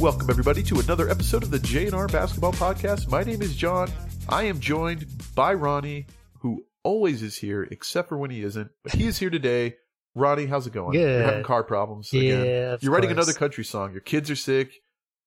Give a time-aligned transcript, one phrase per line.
[0.00, 3.08] Welcome everybody to another episode of the JNR Basketball Podcast.
[3.10, 3.90] My name is Jon.
[4.28, 6.06] I am joined by Ronnie,
[6.40, 8.70] who always is here except for when he isn't.
[8.82, 9.76] But he is here today.
[10.14, 10.92] Ronnie, how's it going?
[10.92, 11.00] Good.
[11.18, 12.72] You're having car problems Yeah, again.
[12.74, 13.26] of You're writing course.
[13.26, 13.92] another country song.
[13.92, 14.72] Your kids are sick.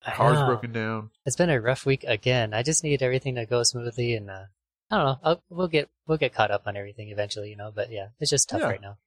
[0.04, 1.10] Car's broken down.
[1.24, 2.52] It's been a rough week again.
[2.52, 4.44] I just need everything to go smoothly, and uh,
[4.90, 5.18] I don't know.
[5.22, 7.72] I'll, we'll get we'll get caught up on everything eventually, you know.
[7.74, 8.66] But yeah, it's just tough Yeah.
[8.68, 8.98] right now.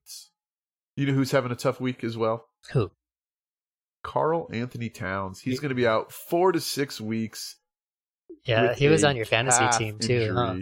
[0.96, 2.48] You know who's having a tough week as well?
[2.72, 2.90] Who?
[4.08, 5.42] Karl Anthony Towns.
[5.42, 7.58] He's going to be out four to six weeks.
[8.46, 10.34] Yeah, he was on your fantasy team too.
[10.34, 10.56] Huh?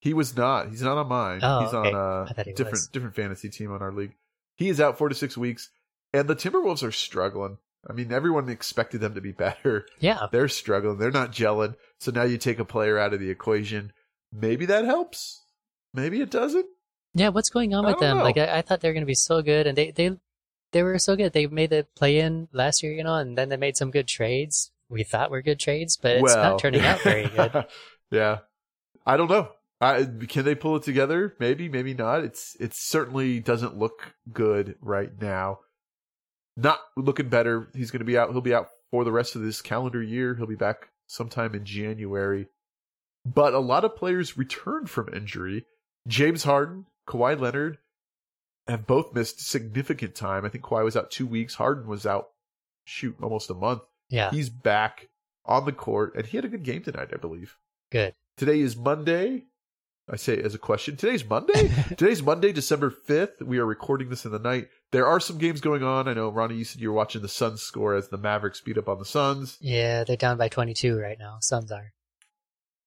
[0.00, 0.68] He was not.
[0.68, 1.40] He's not on mine.
[1.42, 1.92] Oh, He's okay.
[1.92, 2.88] Uh, on a he different was.
[2.88, 4.14] different fantasy team on our league.
[4.56, 5.70] He is out four to six weeks,
[6.12, 7.56] and the Timberwolves are struggling.
[7.88, 9.86] I mean, everyone expected them to be better.
[9.98, 10.98] Yeah, They're struggling.
[10.98, 11.76] They're not gelling.
[12.00, 13.92] So now you take a player out of the equation.
[14.30, 15.42] Maybe that helps.
[15.94, 16.66] Maybe it doesn't.
[17.14, 17.30] yeah.
[17.30, 18.18] What's going on I with them?
[18.18, 18.24] know.
[18.24, 20.18] Like I, I thought they were going to be so good, and they they
[20.72, 21.32] they were so good.
[21.32, 24.08] They made the play in last year, you know, and then they made some good
[24.08, 24.70] trades.
[24.88, 27.66] We thought were good trades, but it's well, not turning out very good.
[28.10, 28.38] yeah,
[29.06, 29.48] I don't know.
[29.80, 31.34] I, can they pull it together?
[31.40, 32.22] Maybe, maybe not.
[32.22, 35.60] It's it certainly doesn't look good right now.
[36.56, 37.68] Not looking better.
[37.74, 38.30] He's going to be out.
[38.30, 40.34] He'll be out for the rest of this calendar year.
[40.34, 42.48] He'll be back sometime in January.
[43.24, 45.64] But a lot of players returned from injury.
[46.06, 47.78] James Harden, Kawhi Leonard
[48.70, 50.44] have both missed significant time.
[50.44, 51.54] I think Kawhi was out two weeks.
[51.54, 52.28] Harden was out,
[52.84, 53.82] shoot, almost a month.
[54.08, 55.08] Yeah, He's back
[55.46, 57.56] on the court, and he had a good game tonight, I believe.
[57.90, 58.14] good.
[58.36, 59.44] Today is Monday.
[60.08, 60.96] I say as a question.
[60.96, 61.70] Today's Monday.
[61.90, 63.40] Today's Monday, December fifth.
[63.42, 64.68] We are recording this in the night.
[64.90, 66.08] There are some games going on.
[66.08, 68.78] I know Ronnie, you said you were watching the Suns score as the Mavericks beat
[68.78, 69.56] up on the Suns.
[69.60, 71.36] Yeah, they're down by 22 right now.
[71.40, 71.92] Suns are.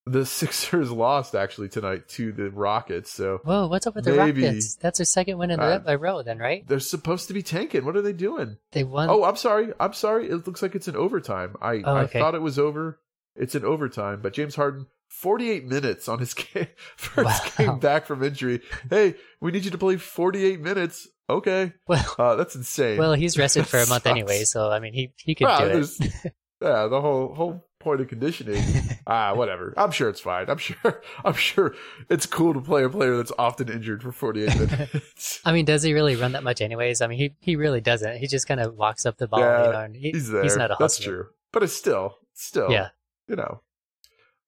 [0.06, 4.44] The Sixers lost actually tonight to the Rockets, so Whoa, what's up with the Maybe.
[4.44, 4.76] Rockets?
[4.76, 6.66] That's their second win in Uh, a row, then, right?
[6.68, 7.84] they're supposed to be tanking.
[7.84, 8.58] What are they doing?
[8.72, 9.08] They won.
[9.08, 9.72] Oh, I'm sorry.
[9.80, 10.28] I'm sorry.
[10.28, 11.56] It looks like it's an overtime.
[11.62, 13.00] I Oh, I thought it was over.
[13.36, 17.66] It's an overtime, but James Harden, 48 minutes on his game, first Wow.
[17.66, 18.60] game back from injury.
[18.90, 21.08] Hey, we need you to play 48 minutes.
[21.30, 22.98] Okay, well, uh, that's insane.
[22.98, 25.78] well, he's rested for a month anyway, so I mean, he he could Well, do
[25.78, 26.32] it.
[26.60, 28.62] yeah, the whole whole point of conditioning.
[29.06, 29.74] ah, whatever.
[29.76, 30.50] I'm sure it's fine.
[30.50, 31.02] I'm sure.
[31.24, 31.74] I'm sure
[32.10, 35.40] it's cool to play a player that's often injured for 48 minutes.
[35.44, 37.00] I mean, does he really run that much, anyways?
[37.00, 38.16] I mean, he he really doesn't.
[38.16, 39.80] He just kind of walks up the ball, Yeah, you know.
[39.80, 40.42] And he, He's there.
[40.42, 41.26] He's not a That's true.
[41.52, 42.88] But it's still, still, Yeah,
[43.28, 43.60] you know.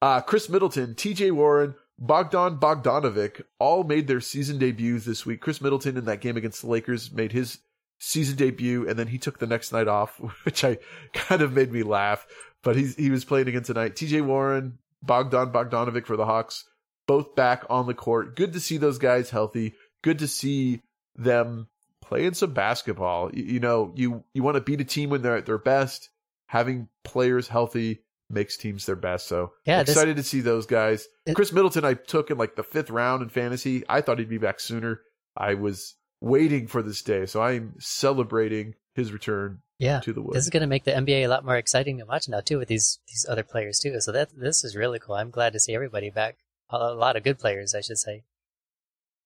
[0.03, 5.41] Uh, Khris Middleton, TJ Warren, Bogdan Bogdanovic all made their season debuts this week.
[5.41, 7.59] Khris Middleton in that game against the Lakers made his
[7.99, 10.79] season debut, and then he took the next night off, which I
[11.13, 12.27] kind of made me laugh.
[12.63, 13.95] But he's he was playing again tonight.
[13.97, 16.65] TJ Warren, Bogdan Bogdanovic for the Hawks,
[17.07, 18.35] both back on the court.
[18.37, 19.75] Good to see those guys healthy.
[20.03, 20.83] Good to see
[21.15, 21.69] them
[22.03, 23.31] playing some basketball.
[23.33, 26.11] You, you know, you you want to beat a team when they're at their best.
[26.49, 29.27] Having players healthy makes teams their best.
[29.29, 31.07] So Yeah, this- excited to see those guys.
[31.27, 33.85] It- Khris Middleton, I took in like the fifth round in fantasy.
[33.89, 35.01] I thought he'd be back sooner.
[35.37, 40.01] I was waiting for this day, so I'm celebrating his return yeah.
[40.01, 40.35] to the wood.
[40.35, 42.59] This is going to make the NBA a lot more exciting to watch now too,
[42.59, 44.01] with these these other players too.
[44.01, 45.15] So that this is really cool.
[45.17, 46.37] I'm glad to see everybody back.
[46.71, 48.25] A, lot of good players, I should say.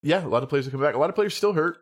[0.03, 0.95] yeah, a lot of players are coming back.
[0.95, 1.77] A lot of players still hurt.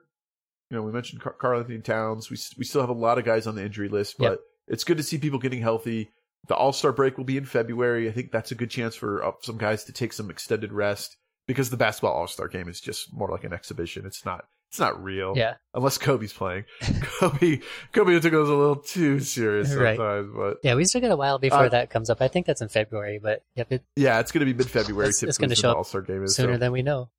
[0.69, 2.29] You know, we mentioned Car- Karl Anthony Towns.
[2.29, 4.39] We we still have a lot of guys on the injury list, but Yep.
[4.67, 6.11] it's good to see people getting healthy.
[6.47, 8.07] The All Star break will be in February.
[8.07, 11.17] I think that's a good chance for uh, some guys to take some extended rest
[11.47, 14.05] because the basketball All Star game is just more like an exhibition.
[14.05, 14.45] It's not.
[14.69, 15.33] It's not real.
[15.35, 16.65] Yeah, Unless Kobe's playing.
[17.19, 17.59] Kobe
[17.91, 19.97] Kobe took it a little too serious Right.
[19.97, 20.75] sometimes, but yeah.
[20.75, 22.21] We still got a while before Uh, that comes up.
[22.21, 25.09] I think that's in February, but yep, it, yeah, it's going to be mid February.
[25.09, 26.59] It's- it's gonna show up All Star game is sooner so.
[26.59, 27.09] than we know.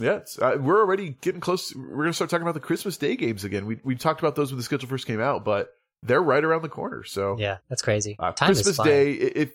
[0.00, 1.74] Yeah, it's, uh, we're already getting close.
[1.74, 3.64] We're going to start talking about the Christmas Day games again.
[3.64, 5.68] We we talked about those when the schedule first came out, but
[6.02, 7.02] they're right around the corner.
[7.04, 8.16] So Yeah, that's crazy.
[8.18, 8.76] uh, Christmas.
[8.76, 9.52] Day, if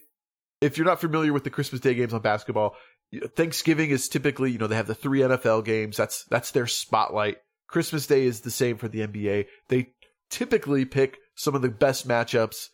[0.60, 2.76] if you're not familiar with the Christmas Day games on basketball,
[3.36, 5.98] Thanksgiving is typically you know they have the three NFL games.
[5.98, 7.38] That's that's their spotlight.
[7.68, 9.48] Christmas Day is the same for the NBA.
[9.70, 9.94] They
[10.30, 12.68] typically pick some of the best matchups,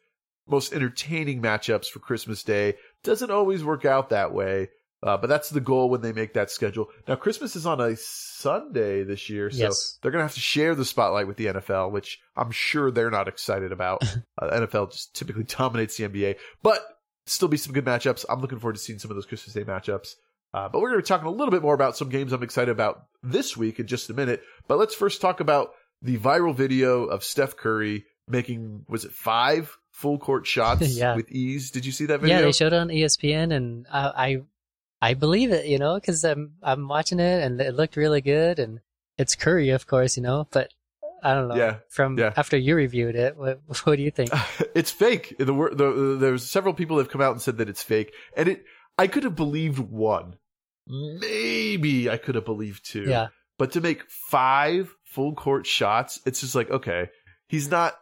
[0.48, 2.76] most entertaining matchups for Christmas Day.
[3.04, 4.70] Doesn't always work out that way.
[5.04, 6.88] Uh, but that's the goal when they make that schedule.
[7.08, 10.00] Now, Christmas is on a Sunday this year, so Yes.
[10.02, 13.12] they're going to have to share the spotlight with the NFL, which I'm sure they're
[13.12, 14.02] not excited about.
[14.42, 16.84] uh, NFL just typically dominates the NBA, but
[17.28, 18.26] still be some good matchups.
[18.30, 20.16] I'm looking forward to seeing some of those Christmas Day matchups.
[20.54, 22.42] Uh, but we're going to be talking a little bit more about some games I'm
[22.44, 24.42] excited about this week in just a minute.
[24.68, 25.72] But let's first talk about
[26.02, 31.16] the viral video of Steph Curry making, was it five full court shots Yeah.
[31.16, 31.72] with ease?
[31.72, 32.38] Did you see that video?
[32.38, 34.02] Yeah, they showed it on ESPN, and I
[35.02, 38.22] I, I believe it, you know, because I'm I'm watching it, and it looked really
[38.22, 38.80] good, and
[39.18, 40.72] it's Curry, of course, you know, but
[41.24, 41.56] I don't know.
[41.56, 42.34] Yeah, From yeah.
[42.36, 44.30] after you reviewed it, what, what do you think?
[44.76, 45.36] it's fake.
[45.38, 48.14] The, the, the there's several people that have come out and said that it's fake,
[48.36, 48.66] and it.
[49.00, 50.38] I could have believed one,
[50.88, 53.04] maybe I could have believed two.
[53.08, 53.28] Yeah.
[53.60, 57.10] But to make five full court shots, it's just like okay,
[57.48, 57.96] he's not.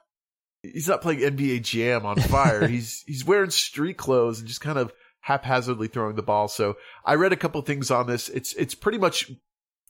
[0.62, 2.68] He's not playing NBA Jam on fire.
[2.68, 4.92] he's he's wearing street clothes and just kind of
[5.22, 6.48] haphazardly throwing the ball.
[6.48, 6.76] So
[7.06, 8.30] I read a couple things on this.
[8.30, 9.32] It's it's pretty much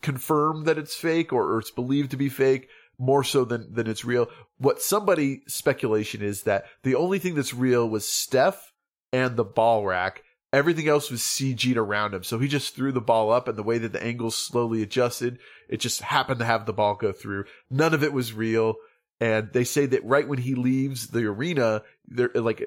[0.01, 3.87] confirmed that it's fake or, or it's believed to be fake more so than than
[3.87, 4.27] it's real.
[4.57, 8.73] What somebody speculation is that the only thing that's real was Steph
[9.11, 10.23] and the ball rack.
[10.53, 12.23] Everything else was CG'd around him.
[12.23, 15.39] So he just threw the ball up and the way that the angles slowly adjusted,
[15.67, 17.45] it just happened to have the ball go through.
[17.69, 18.75] None of it was real.
[19.19, 22.61] And they say that right when he leaves the arena, there like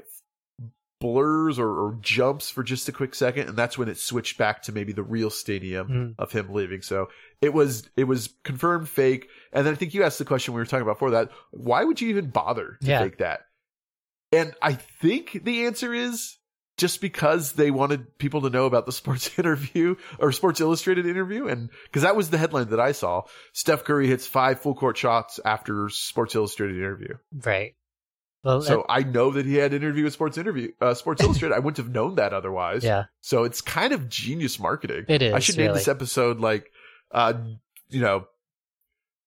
[1.00, 4.62] blurs or, or jumps for just a quick second, and that's when it switched back
[4.62, 6.14] to maybe the real stadium Mm.
[6.18, 6.82] of him leaving.
[6.82, 7.08] So
[7.40, 9.28] it was it was confirmed fake.
[9.52, 11.84] And then I think you asked the question we were talking about before that: Why
[11.84, 13.02] would you even bother to Yeah.
[13.02, 13.40] fake that?
[14.32, 16.36] And I think the answer is
[16.76, 21.48] just because they wanted people to know about the sports interview or Sports Illustrated interview,
[21.48, 23.22] and because that was the headline that I saw.
[23.52, 27.14] Steph Curry hits five full court shots after Sports Illustrated interview.
[27.32, 27.74] Right.
[28.44, 31.55] Well, So I know that he had an interview with Sports Interview, uh, Sports Illustrated.
[31.55, 32.85] I wouldn't have known that otherwise.
[32.85, 35.05] yeah, So it's kind of genius marketing.
[35.08, 35.35] it is.
[35.35, 36.70] I should name this episode like,
[37.11, 37.35] uh,
[37.88, 38.26] you know,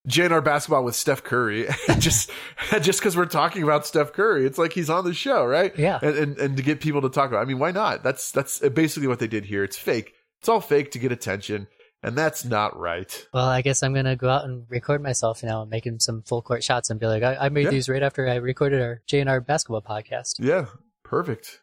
[0.08, 1.68] JNR basketball with Steph Curry.
[2.00, 2.32] just,
[2.82, 5.78] just because we're talking about Steph Curry, it's like he's on the show, right?
[5.78, 6.00] Yeah.
[6.02, 7.42] And, and and to get people to talk about.
[7.42, 8.02] I mean, why not?
[8.04, 9.64] That's that's basically what they did here.
[9.64, 10.14] It's fake.
[10.40, 11.68] It's all fake to get attention,
[12.04, 13.28] and that's not right.
[13.34, 16.42] Well, I guess I'm gonna go out and record myself now, and making some full
[16.42, 17.72] court shots, and be like, I, I made Yeah.
[17.72, 20.36] these right after I recorded our JNR basketball podcast.
[20.40, 20.66] Yeah,
[21.04, 21.62] perfect.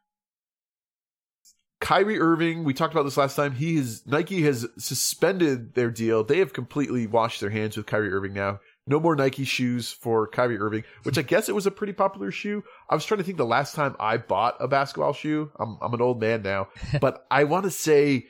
[1.81, 3.53] Kyrie Irving, we talked about this last time.
[3.53, 6.25] He is Nike has suspended their deal.
[6.25, 8.59] They have completely washed their hands with Kyrie Irving now.
[8.89, 12.33] No more Nike shoes for Kyrie Irving, which I guess it was a pretty popular
[12.33, 12.65] shoe.
[12.91, 15.53] I was trying to think the last time I bought a basketball shoe.
[15.61, 16.69] I'm I'm an old man now,
[17.01, 18.27] but I want to say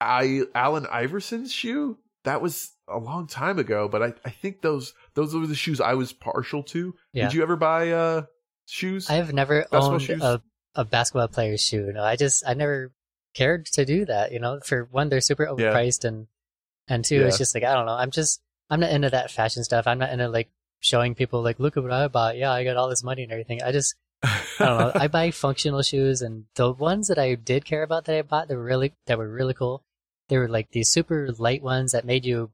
[0.00, 1.98] I Allen Iverson's shoe.
[2.24, 5.80] That was a long time ago, but I, I think those those were the shoes
[5.80, 6.94] I was partial to.
[7.12, 7.24] Yeah.
[7.26, 8.22] Did you ever buy uh
[8.66, 9.08] shoes?
[9.10, 10.22] I have never owned shoes?
[10.22, 10.42] a,
[10.74, 11.90] a basketball player's shoe.
[11.92, 12.92] No, I just I never
[13.34, 14.32] cared to do that.
[14.32, 15.50] You know, for one, they're super Yeah.
[15.72, 16.26] overpriced, and
[16.88, 17.26] and two, Yeah.
[17.28, 17.92] it's just like I don't know.
[17.94, 19.86] I'm just I'm not into that fashion stuff.
[19.86, 20.48] I'm not into like
[20.80, 22.36] showing people like look at what I bought.
[22.36, 23.62] Yeah, I got all this money and everything.
[23.62, 24.92] I just I don't know.
[24.94, 28.48] I buy functional shoes, and the ones that I did care about that I bought
[28.48, 29.82] that were really that were really cool.
[30.30, 32.50] They were like these super light ones that made you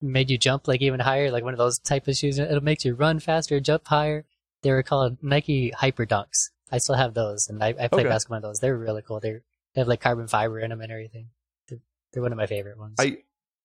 [0.00, 2.38] made you jump like even higher, like one of those type of shoes.
[2.38, 4.24] It'll make you run faster, jump higher.
[4.62, 6.50] They were called Nike Hyper Dunks.
[6.72, 8.08] I still have those, and I, I play Okay.
[8.08, 8.60] basketball in those.
[8.60, 9.20] They're really cool.
[9.20, 9.42] They're
[9.74, 11.28] they have like carbon fiber in them and everything.
[11.68, 11.80] They're,
[12.12, 12.94] they're one of my favorite ones.
[12.98, 13.18] I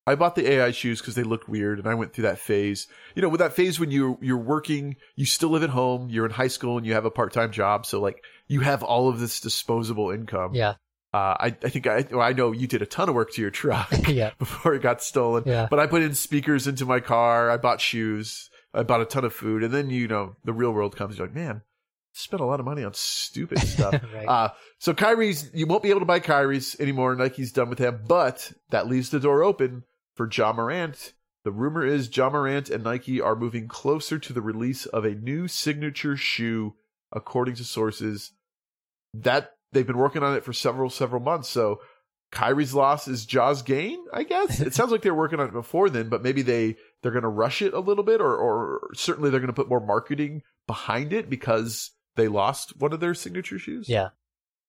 [0.07, 2.87] I bought the AI shoes because they looked weird, and I went through that phase.
[3.15, 6.25] You know, with that phase when you you're working, you still live at home, you're
[6.25, 9.07] in high school, and you have a part time job, so like you have all
[9.07, 10.55] of this disposable income.
[10.55, 10.75] yeah,
[11.13, 13.41] Uh, I I think I well, I know you did a ton of work to
[13.41, 15.43] your truck yeah, before it got stolen.
[15.45, 15.67] yeah.
[15.69, 17.49] But I put in speakers into my car.
[17.49, 18.49] I bought shoes.
[18.73, 21.17] I bought a ton of food, and then you know the real world comes.
[21.17, 21.63] You're like, man,
[22.13, 23.99] spent a lot of money on stupid stuff.
[24.13, 24.27] right.
[24.27, 27.15] Uh, so Kyrie's, you won't be able to buy Kyrie's anymore.
[27.15, 29.83] Nike's done with him, but that leaves the door open
[30.15, 31.13] for Ja Morant.
[31.45, 35.15] The rumor is Ja Morant and Nike are moving closer to the release of a
[35.15, 36.75] new signature shoe,
[37.11, 38.33] according to sources.
[39.13, 41.49] That they've been working on it for several, several months.
[41.49, 41.81] So
[42.31, 44.59] Kyrie's loss is Ja's gain, I guess.
[44.59, 47.23] It sounds like they were working on it before then, but maybe they they're going
[47.23, 50.43] to rush it a little bit, or or certainly they're going to put more marketing
[50.67, 53.89] behind it because they lost one of their signature shoes.
[53.89, 54.09] Yeah,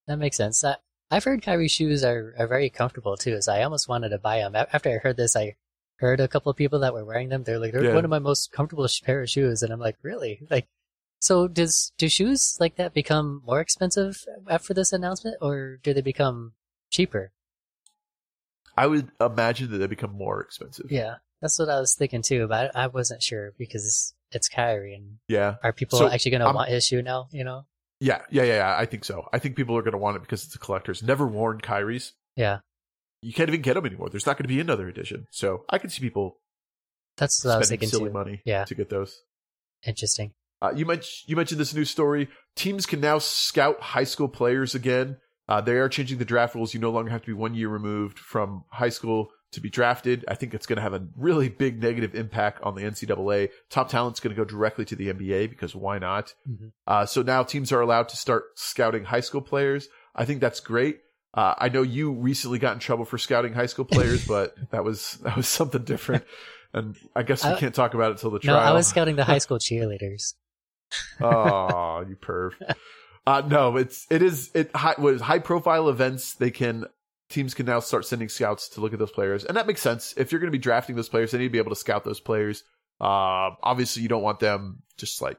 [0.07, 0.61] that makes sense.
[0.61, 0.81] That,
[1.11, 4.39] I've heard Kyrie shoes are, are very comfortable too, so I almost wanted to buy
[4.39, 4.55] them.
[4.55, 5.57] After I heard this, I
[5.97, 7.43] heard a couple of people that were wearing them.
[7.43, 7.95] They're like, they're Yeah.
[7.95, 10.47] one of my most comfortable pair of shoes, and I'm like, really?
[10.49, 10.69] Like,
[11.21, 16.01] so does do shoes like that become more expensive after this announcement, or do they
[16.03, 16.55] become
[16.91, 17.33] cheaper?
[18.77, 20.87] I would imagine that they become more expensive.
[20.91, 24.95] Yeah, that's what I was thinking too, but I, I wasn't sure because it's Kyrie,
[24.95, 25.57] and Yeah.
[25.63, 27.29] are people So, actually going to want his shoe now?
[27.31, 27.67] You know?
[28.01, 28.77] Yeah, yeah, yeah, yeah.
[28.79, 29.29] I think so.
[29.33, 31.03] I think people are going to want it because it's a collector's.
[31.03, 32.15] Never worn Kyrie's.
[32.37, 32.61] Yeah,
[33.21, 34.09] You can't even get them anymore.
[34.09, 35.27] There's not going to be another edition.
[35.31, 36.39] So I can see people
[37.19, 38.13] that's what I was thinking silly too.
[38.15, 38.65] money Yeah.
[38.65, 39.21] to get those.
[39.85, 40.33] Interesting.
[40.63, 42.29] Uh, you mentioned you mentioned this new story.
[42.57, 45.17] Teams can now scout high school players again.
[45.49, 46.75] Uh, they are changing the draft rules.
[46.75, 50.25] You no longer have to be one year removed from high school to be drafted.
[50.29, 53.49] I think it's going to have a really big negative impact on the NCAA.
[53.69, 56.35] Top talent's going to go directly to the NBA because why not?
[56.49, 56.71] Mhm.
[56.87, 59.89] Uh, so now teams are allowed to start scouting high school players.
[60.15, 61.01] I think that's great.
[61.35, 64.85] Uh, I know you recently got in trouble for scouting high school players, but that
[64.85, 66.25] was that was something different.
[66.73, 68.69] and I guess we I- can't talk about it till the No, trial.
[68.69, 70.35] I was scouting the high school cheerleaders.
[71.21, 72.53] Oh, you perv.
[73.27, 76.35] Uh, no, it's it is it high, what is high profile events.
[76.35, 76.85] They can
[77.29, 80.15] teams can now start sending scouts to look at those players, and that makes sense.
[80.17, 82.05] If you're going to be drafting those players, they need to be able to scout
[82.05, 82.65] those players.
[83.01, 85.39] Uh, obviously, you don't want them just like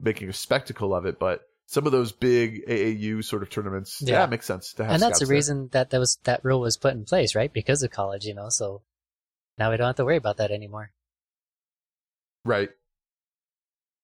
[0.00, 4.20] making a spectacle of it, but some of those big AAU sort of tournaments, yeah,
[4.20, 4.26] Yeah.
[4.26, 4.92] makes sense to have.
[4.92, 5.34] and that's the scouts there.
[5.36, 7.52] reason that that was that rule was put in place, right?
[7.52, 8.48] Because of college, you know.
[8.50, 8.82] So
[9.58, 10.92] now we don't have to worry about that anymore.
[12.44, 12.68] Right.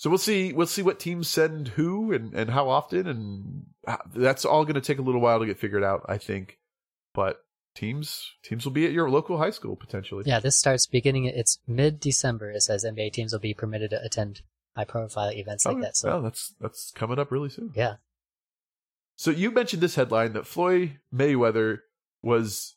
[0.00, 0.54] So we'll see.
[0.54, 4.76] We'll see what teams send who and, and how often, and how- that's all going
[4.76, 6.58] to take a little while to get figured out, I think.
[7.12, 10.24] But teams teams will be at your local high school potentially.
[10.26, 11.26] Yeah, this starts beginning.
[11.26, 12.50] It's mid December.
[12.50, 14.40] It says NBA teams will be permitted to attend
[14.74, 15.82] high profile events like Okay.
[15.82, 15.96] that.
[15.98, 17.72] So Well, that's that's coming up really soon.
[17.74, 17.96] yeah,
[19.16, 21.80] So you mentioned this headline that Floyd Mayweather
[22.22, 22.76] was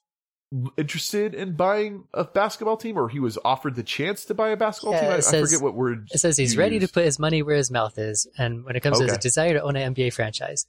[0.78, 4.58] interested in buying a basketball team, or he was offered the chance to buy a
[4.58, 5.10] basketball Yeah, team.
[5.10, 6.10] I, it I forget what word.
[6.12, 8.82] it says he's ready to put his money where his mouth is, and when it
[8.82, 10.66] comes to his desire to own an NBA franchise.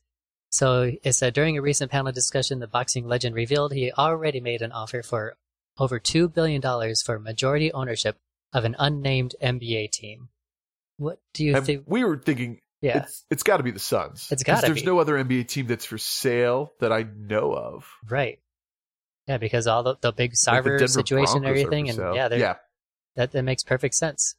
[0.51, 4.63] So it said during a recent panel discussion, the boxing legend revealed he already made
[4.63, 5.37] an offer for
[5.79, 8.17] over two billion dollars for majority ownership
[8.53, 10.29] of an unnamed NBA team.
[10.97, 11.83] What do you think?
[11.87, 14.29] we were thinking Yeah, it's it's got to be the Suns.
[14.31, 17.91] It's 'Cause gotta There's no other NBA team that's for sale that I know of.
[18.09, 18.39] right.
[19.27, 22.29] Yeah, because all the, the big Like the situation and Broncos are everything, and yeah,
[22.29, 22.55] they're- yeah.
[23.17, 24.35] that that makes perfect sense.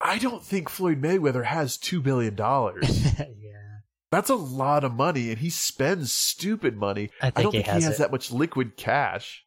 [0.00, 3.04] I don't think Floyd Mayweather has two billion dollars.
[3.18, 3.78] yeah,
[4.10, 7.10] That's a lot of money, and he spends stupid money.
[7.22, 7.98] I I don't he think has he has it.
[7.98, 9.44] that much liquid cash.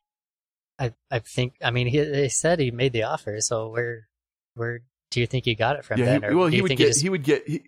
[0.79, 1.55] I I think.
[1.61, 4.07] I mean, he, he said he made the offer, so where
[4.53, 4.79] where
[5.11, 5.99] do you think he got it from?
[5.99, 6.87] Yeah, then, he, well, he would get.
[6.87, 7.45] just- He would get.
[7.47, 7.63] He,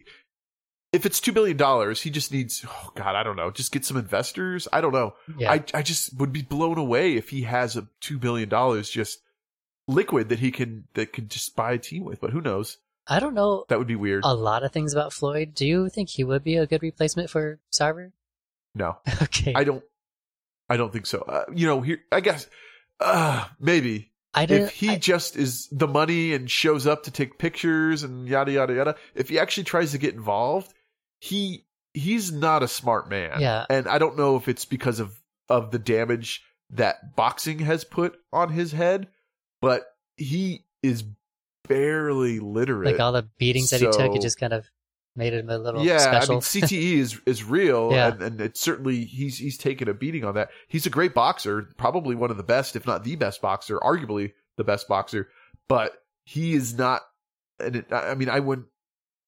[0.93, 2.65] if it's two billion dollars, he just needs.
[2.67, 3.51] Oh God, I don't know.
[3.51, 4.67] Just get some investors.
[4.71, 5.13] I don't know.
[5.37, 8.89] yeah, I I just would be blown away if he has a two billion dollars
[8.89, 9.19] just
[9.87, 12.21] liquid that he can that could just buy a team with.
[12.21, 12.77] But who knows?
[13.09, 14.23] I don't know That would be weird.
[14.25, 15.53] a lot of things about Floyd.
[15.55, 18.11] Do you think he would be a good replacement for Sarver?
[18.75, 19.83] no, okay, I don't.
[20.69, 21.19] I don't think so.
[21.19, 22.47] Uh, you know, here I guess.
[22.99, 28.03] Uh, maybe if he I- just is the money and shows up to take pictures
[28.03, 30.73] and yada yada yada if he actually tries to get involved
[31.19, 33.65] he he's not a smart man Yeah.
[33.69, 35.19] and i don't know if it's because of
[35.49, 39.07] of the damage that boxing has put on his head
[39.61, 41.03] but he is
[41.67, 44.69] barely literate like all the beatings that he took, So- he just kind of
[45.15, 46.33] made him a little yeah, special.
[46.33, 48.09] I mean CTE is is real, Yeah.
[48.09, 50.49] and, and it's certainly he's he's taken a beating on that.
[50.67, 54.33] He's a great boxer, probably one of the best, if not the best boxer, arguably
[54.57, 55.27] the best boxer.
[55.67, 55.93] But
[56.23, 57.01] he is not,
[57.59, 58.67] and it, I mean, I wouldn't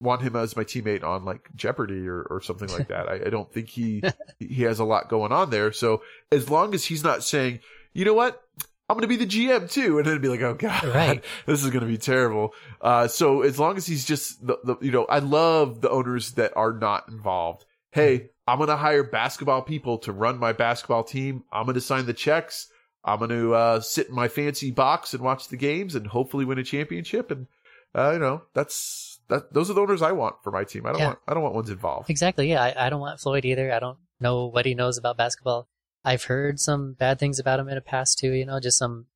[0.00, 3.08] want him as my teammate on like Jeopardy or or something like that.
[3.08, 4.02] I, I don't think he
[4.38, 5.72] he has a lot going on there.
[5.72, 6.02] So
[6.32, 7.60] as long as he's not saying,
[7.92, 8.42] you know what.
[8.88, 9.98] I'm going to be the GM too.
[9.98, 11.22] And then it'd be like, oh God, Right.
[11.46, 12.54] this is going to be terrible.
[12.80, 16.32] Uh, so as long as he's just the, the, you know, I love the owners
[16.32, 17.64] that are not involved.
[17.92, 21.44] Hey, I'm going to hire basketball people to run my basketball team.
[21.52, 22.66] I'm going to sign the checks.
[23.04, 26.44] I'm going to, uh, sit in my fancy box and watch the games and hopefully
[26.44, 27.30] win a championship.
[27.30, 27.46] And,
[27.94, 30.86] uh, you know, that's, that, those are the owners I want for my team.
[30.86, 31.06] I don't Yeah.
[31.08, 32.10] want, I don't want ones involved.
[32.10, 32.50] Exactly.
[32.50, 33.72] Yeah, I, I don't want Floyd either.
[33.72, 35.68] I don't know what he knows about basketball.
[36.04, 38.32] I've heard some bad things about him in the past too.
[38.32, 39.06] You know, just some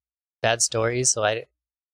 [0.43, 1.11] bad stories.
[1.11, 1.45] So I,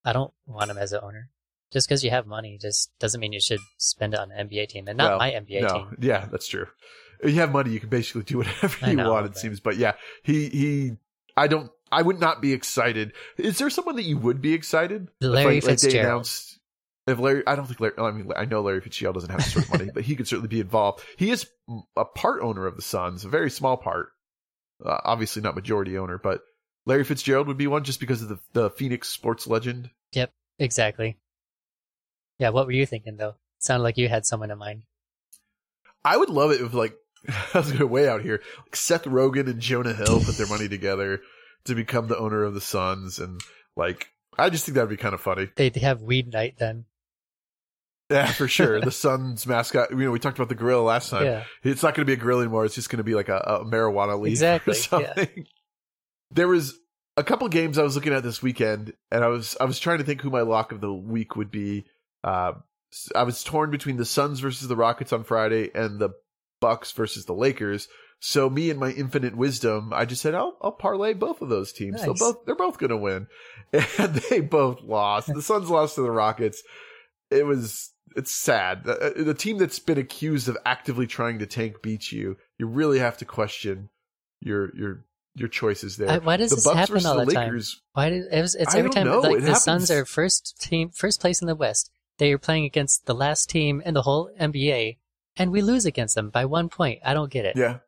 [0.04, 1.30] I don't want him as an owner.
[1.72, 4.68] Just because you have money, just doesn't mean you should spend it on an NBA
[4.70, 5.96] team, and not Well, my NBA no, team.
[6.00, 6.66] yeah, that's true.
[7.22, 9.26] If you have money, you can basically do whatever you know, want.
[9.26, 9.92] It but- seems, but yeah,
[10.24, 10.92] he he.
[11.36, 11.70] I don't.
[11.92, 13.12] I would not be excited.
[13.36, 15.08] Is there someone that you would be excited?
[15.20, 16.06] if, Larry like, Fitzgerald.
[16.06, 16.49] announced-
[17.10, 17.94] If Larry, I don't think Larry.
[17.98, 20.28] I mean, I know Larry Fitzgerald doesn't have this sort of money, but he could
[20.28, 21.04] certainly be involved.
[21.16, 21.46] He is
[21.96, 24.08] a part owner of the Suns, a very small part.
[24.84, 26.40] Uh, obviously, not majority owner, but
[26.86, 29.90] Larry Fitzgerald would be one just because of the the Phoenix sports legend.
[30.12, 31.18] Yep, exactly.
[32.38, 32.50] Yeah.
[32.50, 33.34] What were you thinking though?
[33.58, 34.84] Sounded like you had someone in mind.
[36.04, 36.94] I would love it if like
[37.54, 38.42] I was going way out here.
[38.58, 41.20] Like Seth Rogen and Jonah Hill put their money together
[41.64, 43.40] to become the owner of the Suns, and
[43.76, 45.50] like I just think that'd be kind of funny.
[45.56, 46.86] They'd have weed night then.
[48.10, 48.80] Yeah, for sure.
[48.80, 49.90] the Suns mascot.
[49.90, 51.24] You know, we talked about the gorilla last time.
[51.24, 51.44] Yeah.
[51.62, 52.64] It's not going to be a gorilla anymore.
[52.64, 55.46] It's just going to be like a, a marijuana leaf Exactly, or something.
[56.32, 56.78] There was
[57.16, 59.98] a couple games I was looking at this weekend, and I was I was trying
[59.98, 61.86] to think who my lock of the week would be.
[62.22, 62.52] Uh,
[63.16, 66.10] I was torn between the Suns versus the Rockets on Friday and the
[66.60, 67.88] Bucks versus the Lakers.
[68.20, 71.72] So me and my infinite wisdom, I just said I'll I'll parlay both of those
[71.72, 72.00] teams.
[72.00, 72.20] So Nice.
[72.20, 73.26] both they're both going to win,
[73.72, 75.32] and they both lost.
[75.34, 76.62] The Suns lost to the Rockets.
[77.30, 78.84] It was it's sad.
[78.84, 82.36] The, uh, the team that's been accused of actively trying to tank beats you.
[82.58, 83.88] You really have to question
[84.40, 86.10] your your your choices there.
[86.10, 87.60] I, why does the this Bucks happen all the the time?
[87.92, 88.54] Why did it was?
[88.54, 89.20] It's I every time know.
[89.20, 91.90] like the Suns are first team, first place in the West.
[92.18, 94.98] They are playing against the last team in the whole NBA,
[95.36, 97.00] and we lose against them by one point.
[97.04, 97.56] I don't get it.
[97.56, 97.78] Yeah.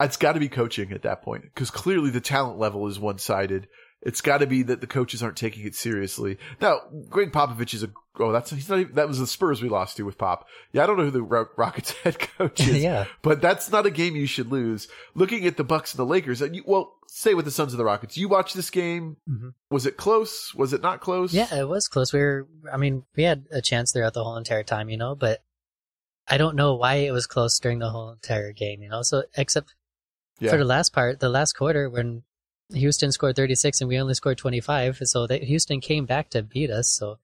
[0.00, 3.18] It's got to be coaching at that point because clearly the talent level is one
[3.18, 3.68] sided.
[4.04, 6.38] It's got to be that the coaches aren't taking it seriously.
[6.60, 9.68] Now, Gregg Popovich is a oh that's he's not even, that was the Spurs we
[9.68, 10.46] lost to with Pop.
[10.72, 13.86] Yeah, I don't know who the Ro- Rockets head coach is, yeah, but that's not
[13.86, 14.88] a game you should lose.
[15.14, 17.80] Looking at the Bucks and the Lakers, and you, well, say with the Suns and
[17.80, 19.16] the Rockets, you watched this game.
[19.28, 19.54] Mhm.
[19.70, 20.54] Was it close?
[20.54, 21.32] Was it not close?
[21.32, 22.12] yeah, it was close.
[22.12, 25.14] We were, I mean, we had a chance throughout the whole entire time, you know,
[25.14, 25.42] but
[26.28, 29.02] I don't know why it was close during the whole entire game, you know.
[29.02, 29.74] So except
[30.40, 30.50] Yeah.
[30.50, 32.22] for the last part, the last quarter when
[32.72, 36.90] Houston scored 36 and we only scored 25, so Houston came back to beat us.
[36.90, 37.18] So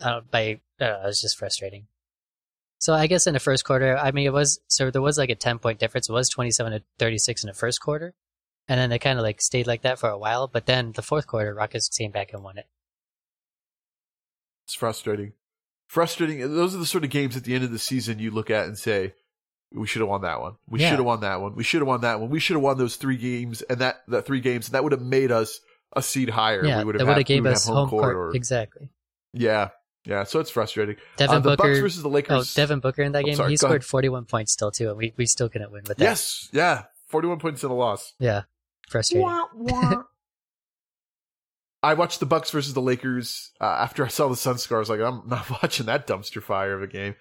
[0.00, 1.86] uh, by I it was just frustrating.
[2.78, 5.30] So I guess in the first quarter, I mean, it was so there was like
[5.30, 6.08] a 10 point difference.
[6.08, 8.14] It was 27 to 36 in the first quarter,
[8.68, 10.48] and then they kind of like stayed like that for a while.
[10.48, 12.66] But then the fourth quarter, Rockets came back and won it.
[14.64, 15.32] It's frustrating.
[15.86, 16.40] Frustrating.
[16.40, 18.66] Those are the sort of games at the end of the season you look at
[18.66, 19.14] and say,
[19.74, 20.54] we should have won that one.
[20.68, 20.90] We Yeah.
[20.90, 21.54] should have won that one.
[21.56, 22.30] We should have won that one.
[22.30, 24.92] We should have won those three games and that, that three games, and that would
[24.92, 25.60] have made us
[25.96, 26.64] a seed higher.
[26.64, 28.90] yeah, we would have, would had, gave us have home court or- exactly.
[29.32, 29.70] Yeah,
[30.04, 30.24] yeah.
[30.24, 30.96] So it's frustrating.
[31.16, 31.80] Devin Uh, the Bucks Booker.
[31.80, 32.54] versus the Lakers.
[32.56, 33.82] Oh, Devin Booker in that Oh, game, sorry, he go ahead.
[33.82, 36.02] scored 41 points still too, and we, we still couldn't win with that.
[36.04, 36.84] Yes, yeah.
[37.08, 38.12] Forty-one points in a loss.
[38.18, 38.42] Yeah,
[38.88, 39.22] frustrating.
[39.26, 40.02] Wah, wah.
[41.82, 44.88] I watched the Bucks versus the Lakers uh, after I saw the Sun scars.
[44.88, 47.14] Like I'm not watching that dumpster fire of a game.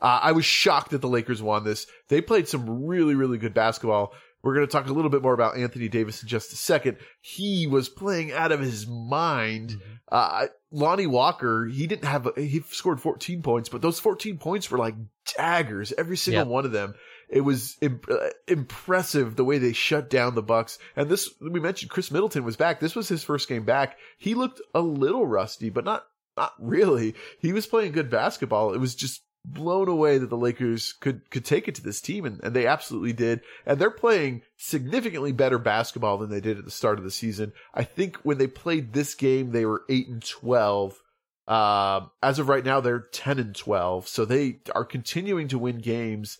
[0.00, 1.86] Uh, I was shocked that the Lakers won this.
[2.08, 4.12] They played some really, really good basketball.
[4.42, 6.98] We're going to talk a little bit more about Anthony Davis in just a second.
[7.20, 9.70] He was playing out of his mind.
[9.70, 9.80] Mhm.
[10.10, 14.70] Uh, Lonnie Walker, he didn't have, a, he scored 14 points, but those 14 points
[14.70, 14.94] were like
[15.36, 16.50] daggers, every single Yeah.
[16.52, 16.94] one of them.
[17.28, 20.78] It was imp- uh, impressive the way they shut down the Bucks.
[20.94, 22.78] And this, we mentioned Khris Middleton was back.
[22.80, 23.98] This was his first game back.
[24.18, 27.14] He looked a little rusty, but not, not really.
[27.40, 28.72] He was playing good basketball.
[28.72, 32.24] It was just blown away that the Lakers could, could take it to this team
[32.24, 33.40] and, and they absolutely did.
[33.66, 37.52] And they're playing significantly better basketball than they did at the start of the season.
[37.74, 41.00] I think when they played this game, they were eight and 12.
[41.46, 44.06] Um, as of right now, they're 10 and 12.
[44.08, 46.36] So they are continuing to win games.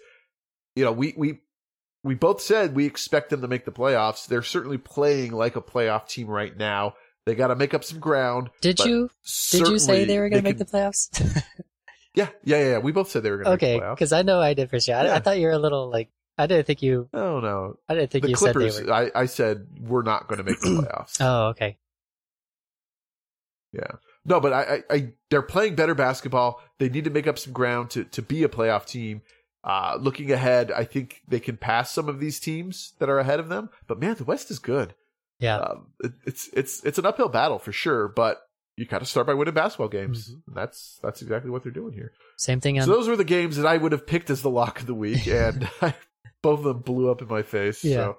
[0.76, 1.40] You know, we, we,
[2.04, 4.26] we both said we expect them to make the playoffs.
[4.26, 6.94] They're certainly playing like a playoff team right now.
[7.28, 8.48] They got to make up some ground.
[8.62, 9.10] Did you
[9.50, 11.42] did you say they were going to make can- the playoffs?
[12.18, 12.78] Yeah, yeah, yeah, yeah.
[12.78, 14.96] We both said they were going to okay, because I know I did for sure.
[14.96, 15.14] I, Yeah.
[15.14, 17.08] I thought you were a little like I didn't think you.
[17.14, 18.74] Oh no, I didn't think the you Clippers.
[18.74, 18.94] said they were.
[18.94, 21.16] I, I said we're not going to make the playoffs.
[21.20, 21.78] Oh, okay.
[23.72, 23.92] Yeah.
[24.24, 26.60] No, but I, I, I, they're playing better basketball.
[26.78, 29.22] They need to make up some ground to, to be a playoff team.
[29.62, 33.40] Uh, looking ahead, I think they can pass some of these teams that are ahead
[33.40, 33.70] of them.
[33.86, 34.94] But man, the West is good.
[35.38, 35.58] Yeah.
[35.58, 38.40] Um, it, it's, it's, it's an uphill battle for sure, but
[38.78, 40.30] you got to start by winning basketball games.
[40.30, 40.54] Mm-hmm.
[40.54, 42.12] That's, that's exactly what they're doing here.
[42.36, 42.86] Same thing on.
[42.86, 44.94] So those were the games that I would have picked as the lock of the
[44.94, 45.26] week.
[45.26, 45.94] And I,
[46.42, 47.82] both of them blew up in my face.
[47.84, 47.96] Yeah.
[47.96, 48.16] So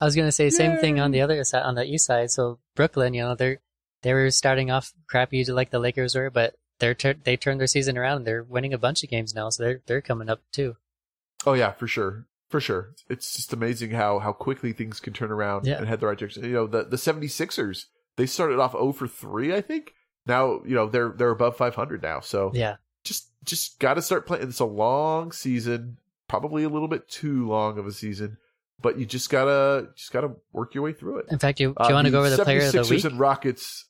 [0.00, 2.30] I was gonna say same thing on the other side, on the east side.
[2.30, 3.60] So Brooklyn, you know, they're
[4.02, 7.66] they were starting off crappy like the Lakers were, but they're tur- they turned their
[7.66, 8.18] season around.
[8.18, 10.76] And they're winning a bunch of games now, so they're they're coming up too.
[11.46, 12.26] Oh yeah, for sure.
[12.50, 12.90] For sure.
[13.08, 15.78] It's just amazing how how quickly things can turn around Yeah.
[15.78, 16.44] and head the right direction.
[16.44, 19.94] You know, the the 76ers, they started off 0 for 3, I think.
[20.26, 22.20] Now, you know, they're they're above 500 now.
[22.20, 24.48] So Yeah, just just got to start playing.
[24.48, 25.98] It's a long season,
[26.28, 28.36] probably a little bit too long of a season,
[28.80, 31.26] but you just got to just got to work your way through it.
[31.30, 33.04] in fact, you do Uh, you want to go over the player of the week?
[33.04, 33.84] and Rockets.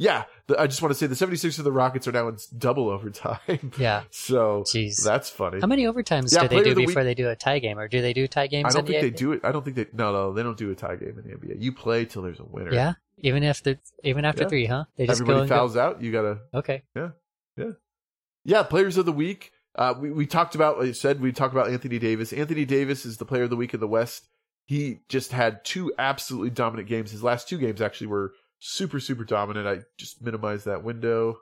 [0.00, 2.36] Yeah, the, I just want to say the 76ers and the Rockets are now in
[2.56, 3.72] double overtime.
[3.78, 5.02] Yeah, So jeez.
[5.04, 5.60] that's funny.
[5.60, 7.78] How many overtimes Yeah, do they do the before week- they do a tie game,
[7.80, 8.66] or do they do tie games?
[8.66, 9.40] I don't in think the they do it.
[9.44, 9.86] I don't think they.
[9.92, 11.60] No, no, they don't do a tie game in the NBA.
[11.60, 12.72] You play till there's a winner.
[12.72, 14.48] Yeah, even after even after Yeah.
[14.48, 14.84] three, huh?
[14.96, 15.56] They just Everybody and go.
[15.56, 16.00] fouls out.
[16.00, 16.38] You gotta.
[16.54, 17.10] Okay, Yeah.
[17.56, 17.70] Yeah.
[18.44, 19.50] Yeah, players of the week.
[19.74, 20.78] Uh, we we talked about.
[20.78, 22.32] Like I said we talked about Anthony Davis.
[22.32, 24.28] Anthony Davis is the player of the week in the West.
[24.64, 27.10] He just had two absolutely dominant games.
[27.10, 29.66] His last two games actually were super super dominant.
[29.66, 31.38] I just minimized that window.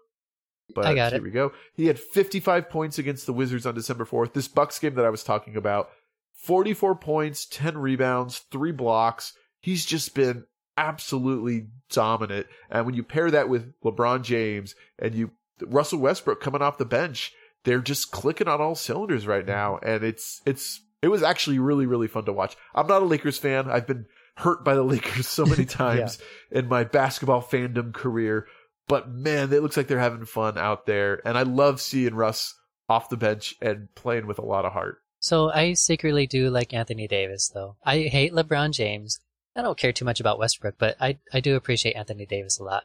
[0.74, 1.24] But I got here it.
[1.24, 1.52] we go.
[1.74, 4.32] He had 55 points against the Wizards on December 4th.
[4.32, 5.90] This Bucks game that I was talking about,
[6.34, 9.32] 44 points, 10 rebounds, 3 blocks.
[9.60, 10.44] He's just been
[10.76, 12.46] absolutely dominant.
[12.70, 15.30] And when you pair that with LeBron James and you
[15.62, 17.32] Russell Westbrook coming off the bench,
[17.64, 21.86] they're just clicking on all cylinders right now and it's it's it was actually really
[21.86, 22.56] really fun to watch.
[22.74, 23.70] I'm not a Lakers fan.
[23.70, 26.18] I've been hurt by the Lakers so many times
[26.50, 28.46] in my basketball fandom career,
[28.88, 32.54] but man, it looks like they're having fun out there and I love seeing Russ
[32.88, 34.98] off the bench and playing with a lot of heart.
[35.18, 37.76] so I secretly do like Anthony Davis, though.
[37.84, 39.18] I hate LeBron James,
[39.56, 42.64] I don't care too much about Westbrook, but I I do appreciate Anthony Davis a
[42.64, 42.84] lot.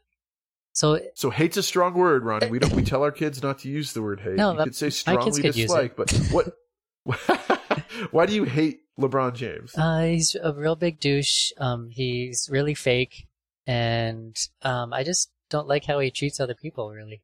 [0.74, 2.48] So So hate's a strong word, Ronnie.
[2.50, 4.36] We don't we tell our kids not to use the word hate.
[4.36, 6.58] No, you could say strongly dislike, but what
[8.12, 9.78] why do you hate LeBron James?
[9.78, 11.52] uh, he's a real big douche.
[11.58, 13.28] Um, he's really fake,
[13.68, 17.22] and um, I just don't like how he treats other people, really,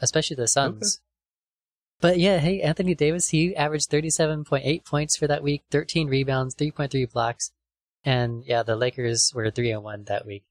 [0.00, 1.00] especially the Suns.
[2.00, 7.10] But yeah, hey, Anthony Davis, he averaged 37.8 points for that week, 13 rebounds, 3.3
[7.12, 7.52] blocks.
[8.04, 10.42] And yeah, the Lakers were 3 and 1 that week.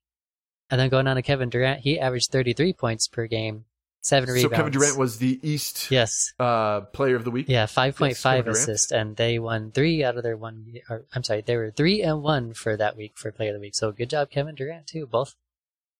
[0.69, 3.65] And then going on to Kevin Durant, he averaged 33 points per game,
[4.03, 4.55] 7 So rebounds.
[4.55, 6.33] Kevin Durant was the East Yes.
[6.39, 7.45] uh, player of the week.
[7.47, 8.47] Yeah, 5.5 Durant.
[8.47, 10.73] assists, and they won three out of their one.
[10.89, 13.59] Or I'm sorry, they were three and one for that week for Player of the
[13.61, 13.75] Week.
[13.75, 15.05] So good job, Kevin Durant too.
[15.05, 15.35] Both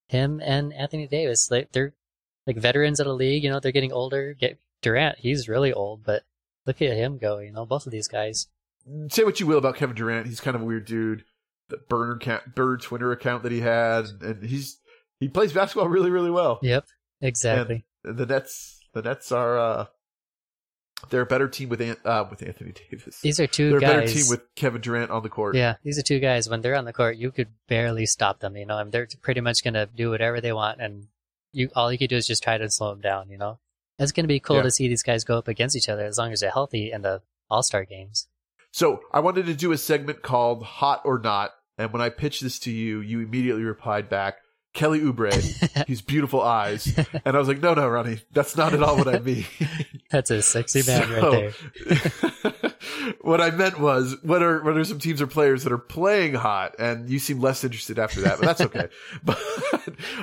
[0.08, 1.48] him and Anthony Davis.
[1.48, 1.94] They, they're
[2.48, 3.44] like veterans of the league.
[3.44, 4.34] You know, they're getting older.
[4.34, 6.24] Get Durant, he's really old, but
[6.66, 7.38] look at him go.
[7.38, 8.48] You know, both of these guys.
[9.10, 11.24] Say what you will about Kevin Durant, he's kind of a weird dude.
[11.70, 14.80] The burner account, bird Twitter account that he had, and he's
[15.20, 16.58] he plays basketball really, really well.
[16.64, 16.86] Yep,
[17.22, 17.86] exactly.
[18.04, 19.86] The Nets, the Nets are uh,
[21.10, 23.20] they're a better team with An- uh, with Anthony Davis.
[23.22, 25.56] these are 2 they're a better team with Kevin Durant on the court.
[25.56, 26.50] yeah, these are two guys.
[26.50, 28.56] When they're on the court, you could barely stop them.
[28.56, 31.08] You know, and they're pretty much gonna do whatever they want, and
[31.54, 33.30] you all you could do is just try to slow them down.
[33.30, 33.60] You know,
[34.00, 34.64] it's gonna be cool Yeah.
[34.64, 37.02] to see these guys go up against each other as long as they're healthy in
[37.02, 38.28] the All Star games.
[38.72, 42.42] So I wanted to do a segment called "Hot or Not," and when I pitched
[42.42, 44.38] this to you, you immediately replied back,
[44.74, 45.34] "Kelly Oubre,
[45.88, 46.88] he's beautiful eyes,"
[47.26, 49.46] and I was like, "No, no, Ronnie, that's not at all what I mean."
[50.10, 51.54] That's a sexy man So- right
[51.86, 52.52] there.
[53.22, 56.34] what I meant was, what are what are some teams or players that are playing
[56.34, 56.76] hot?
[56.80, 58.88] And you seem less interested after that, but that's okay.
[59.24, 59.40] but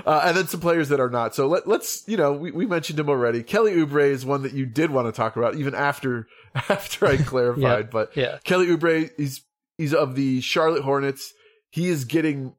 [0.07, 1.35] uh, and then some players that are not.
[1.35, 3.43] So let, let's, you know, we, we mentioned him already.
[3.43, 7.17] Kelly Oubre is one that you did want to talk about, even after after I
[7.17, 7.91] clarified.
[7.91, 9.43] But Yeah, Kelly Oubre, he's
[9.77, 11.33] he's of the Charlotte Hornets.
[11.71, 12.55] He is getting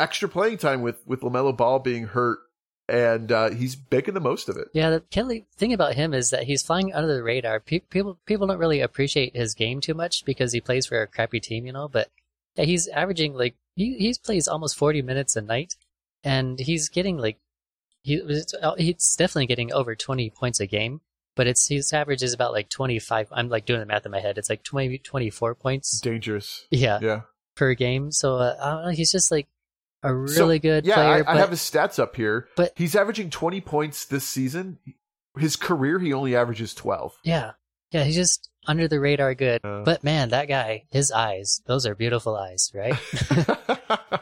[0.00, 2.38] extra playing time with with Lamelo Ball being hurt,
[2.88, 4.68] and uh, he's making the most of it.
[4.74, 4.90] yeah.
[4.90, 7.60] The Kelly thing about him is that he's flying under the radar.
[7.60, 11.06] Pe- people people don't really appreciate his game too much because he plays for a
[11.06, 11.88] crappy team, you know.
[11.88, 12.08] But
[12.56, 15.74] yeah, he's averaging like he he plays almost forty minutes a night,
[16.24, 17.38] and he's getting like
[18.02, 21.00] he was he's definitely getting over twenty points a game.
[21.36, 23.28] But it's his average is about like twenty five.
[23.30, 24.36] I'm like doing the math in my head.
[24.36, 26.00] It's like 20, 24 points.
[26.00, 26.66] Dangerous.
[26.70, 27.20] Yeah, Yeah.
[27.54, 28.10] per game.
[28.10, 28.90] So uh, I don't know.
[28.90, 29.46] He's just like
[30.02, 31.24] a So, really good yeah, player.
[31.28, 32.48] I, I have his stats up here.
[32.56, 34.78] but- he's averaging 20 points this season.
[35.38, 37.16] His career, he only averages 12.
[37.24, 37.52] yeah,
[37.92, 39.60] yeah, he's just under the radar good.
[39.64, 39.82] Uh.
[39.84, 42.94] but man, that guy, his eyes, those are beautiful eyes, right?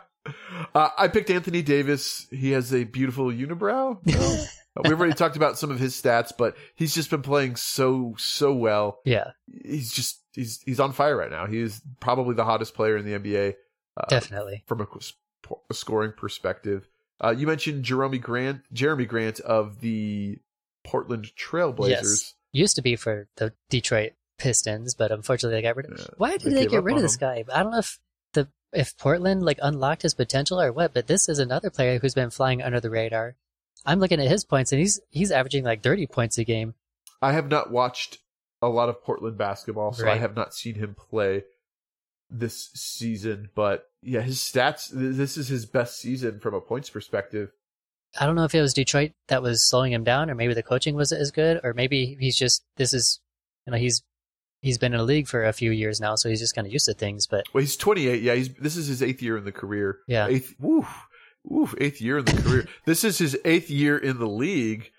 [0.75, 2.27] uh, I picked Anthony Davis.
[2.31, 3.99] He has a beautiful unibrow.
[4.05, 4.45] No.
[4.85, 8.53] We've already talked about some of his stats, but he's just been playing so so
[8.53, 9.01] well.
[9.05, 9.33] yeah,
[9.65, 11.47] He's just he's he's on fire right now.
[11.47, 13.55] He is probably the hottest player in the NBA
[13.97, 14.63] uh, definitely.
[14.69, 14.87] from a
[15.73, 16.89] scoring perspective.
[17.23, 20.39] Uh, you mentioned Jerami Grant, Jerami Grant of the
[20.85, 21.89] Portland Trailblazers.
[21.89, 22.35] Yes.
[22.53, 25.99] Used to be for the Detroit Pistons, but unfortunately they got rid of.
[25.99, 27.45] Yeah, Why did they they, get rid of this guy?
[27.53, 27.99] I don't know if
[28.33, 30.95] the if Portland like unlocked his potential or what.
[30.95, 33.37] But this is another player who's been flying under the radar.
[33.85, 36.75] I'm looking at his points, and he's he's averaging like 30 points a game.
[37.21, 38.19] I have not watched
[38.63, 41.45] a lot of Portland basketball, so I have not seen him play
[42.31, 43.51] this season.
[43.55, 44.89] But yeah, his stats.
[44.93, 47.51] This is his best season from a points perspective.
[48.19, 50.63] I don't know if it was Detroit that was slowing him down, or maybe the
[50.63, 53.21] coaching wasn't as good, or maybe he's just this is
[53.67, 54.03] you know he's
[54.63, 56.73] he's been in the league for a few years now, so he's just kind of
[56.73, 57.27] used to things.
[57.27, 58.23] But Well, he's 28.
[58.23, 59.99] Yeah, he's this is his eighth year in the career.
[60.09, 60.55] yeah, Eighth.
[60.59, 60.89] Woof.
[61.45, 61.75] Woof.
[61.79, 62.69] Eighth year in the career.
[62.85, 64.91] This is his eighth year in the league,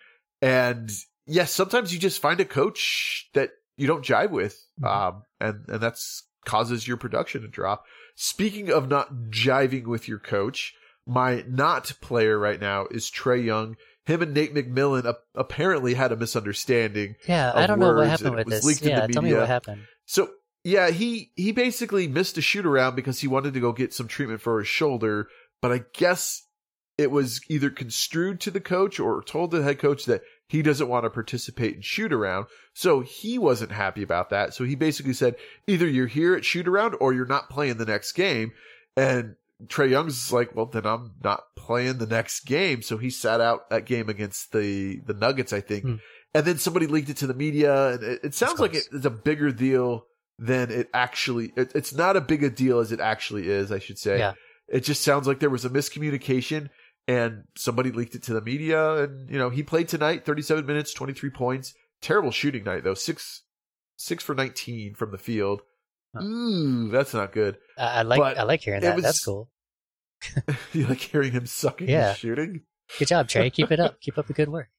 [0.41, 0.91] and
[1.25, 4.87] yes, sometimes you just find a coach that you don't jive with, Mhm.
[4.87, 7.85] um, and and that's causes your production to drop.
[8.15, 10.73] Speaking of not jiving with your coach,
[11.05, 13.75] my not player right now is Trae Young.
[14.05, 17.15] Him and Nate McMillan ap- apparently had a misunderstanding.
[17.27, 17.51] yeah.
[17.53, 18.65] I don't know what happened with this.
[18.65, 19.83] leaked in the Yeah, tell me what happened.
[20.05, 20.31] So
[20.63, 24.07] yeah, he he basically missed a shoot around because he wanted to go get some
[24.07, 25.27] treatment for his shoulder,
[25.62, 26.47] but I guess
[26.97, 30.89] it was either construed to the coach or told the head coach that he doesn't
[30.89, 32.47] want to participate in shoot around.
[32.73, 34.55] So he wasn't happy about that.
[34.55, 35.35] So he basically said,
[35.67, 38.53] either you're here at shoot around or you're not playing the next game.
[38.97, 39.35] And
[39.67, 42.81] Trae Young's like, well, then I'm not playing the next game.
[42.81, 45.83] So he sat out that game against the, the Nuggets, I think.
[45.83, 45.95] Hmm.
[46.33, 48.89] And then somebody leaked it to the media and it, it sounds like course.
[48.91, 50.07] it's a bigger deal
[50.39, 53.77] than it actually, it, it's not a big a deal as it actually is, I
[53.77, 54.17] should say.
[54.17, 54.33] Yeah.
[54.67, 56.69] It just sounds like there was a miscommunication
[57.10, 60.93] and somebody leaked it to the media and you know he played tonight 37 minutes
[60.93, 63.43] 23 points terrible shooting night though six
[63.98, 65.62] six for 19 from the field
[66.15, 66.24] Huh.
[66.24, 67.58] Ooh, that's not good.
[67.78, 68.95] I, I like But I like hearing that.
[68.95, 69.52] was- That's cool.
[70.74, 72.13] you like hearing him sucking Yeah.
[72.15, 72.62] shooting?
[72.98, 73.54] Good job, Trae.
[73.54, 74.00] Keep it up.
[74.02, 74.69] Keep up the good work.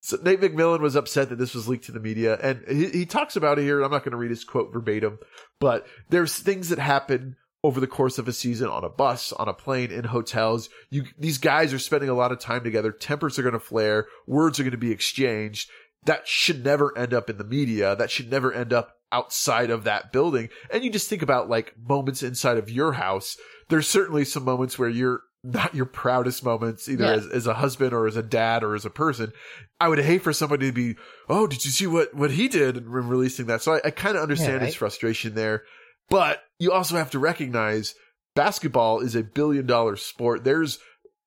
[0.00, 3.06] So Nate McMillan was upset that this was leaked to the media, and he, he
[3.06, 3.80] talks about it here.
[3.82, 5.18] I'm not going to read his quote verbatim,
[5.60, 9.48] but there's things that happen over the course of a season on a bus, on
[9.48, 10.68] a plane, in hotels.
[10.88, 12.92] You these guys are spending a lot of time together.
[12.92, 14.06] Tempers are going to flare.
[14.26, 15.70] Words are going to be exchanged.
[16.06, 17.94] That should never end up in the media.
[17.94, 20.48] That should never end up outside of that building.
[20.72, 23.36] And you just think about like moments inside of your house.
[23.68, 27.12] There's certainly some moments where you're not your proudest moments, either Yeah.
[27.12, 29.32] as, as a husband or as a dad or as a person.
[29.80, 30.96] I would hate for somebody to be,
[31.28, 33.62] oh, did you see what, what he did and releasing that?
[33.62, 35.64] So I, I kind of understand Yeah, his frustration there,
[36.10, 37.94] but you also have to recognize
[38.36, 40.44] basketball is a billion dollar sport.
[40.44, 40.78] There's,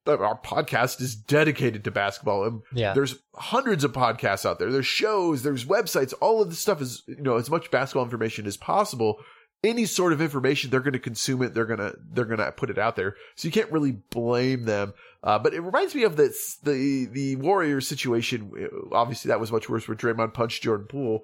[0.06, 2.94] our podcast is dedicated to basketball and Yeah.
[2.94, 4.72] there's hundreds of podcasts out there.
[4.72, 6.14] There's shows, there's websites.
[6.22, 9.18] All of this stuff is, you know, as much basketball information as possible.
[9.66, 11.54] Any sort of information, they're going to consume it.
[11.54, 13.16] They're going to, they're going to put it out there.
[13.38, 14.94] So you can't really blame them.
[15.24, 18.52] Uh, but it reminds me of this, the, the Warriors situation.
[18.92, 21.22] Obviously that was much worse where Draymond punched Jordan Poole.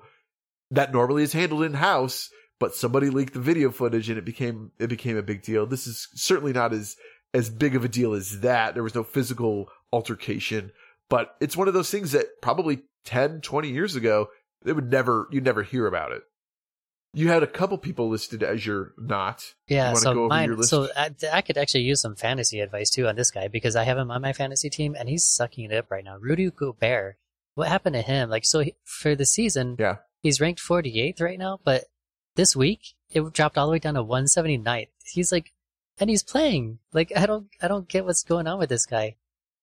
[0.71, 4.71] That normally is handled in house, but somebody leaked the video footage and it became,
[4.79, 5.65] it became a big deal.
[5.65, 6.95] This is certainly not as,
[7.33, 8.73] as big of a deal as that.
[8.73, 10.71] There was no physical altercation,
[11.09, 14.27] but it's one of those things that probably 10, 20 years ago,
[14.63, 16.23] they would never, you'd never hear about it.
[17.13, 19.55] You had a couple people listed as your not.
[19.67, 20.63] Yeah, wanna so go over your mine.
[20.63, 23.83] So I, I could actually use some fantasy advice too on this guy because I
[23.83, 26.17] have him on my fantasy team and he's sucking it up right now.
[26.17, 27.17] Rudy Gobert,
[27.55, 28.29] what happened to him?
[28.29, 29.97] Like, so he, for the season, Yeah.
[30.21, 31.85] he's ranked 48th right now, but
[32.39, 34.87] this week it dropped all the way down to 179th.
[35.03, 35.51] He's like,
[35.99, 36.79] and he's playing.
[36.93, 39.17] Like, I don't, I don't get what's going on with this guy.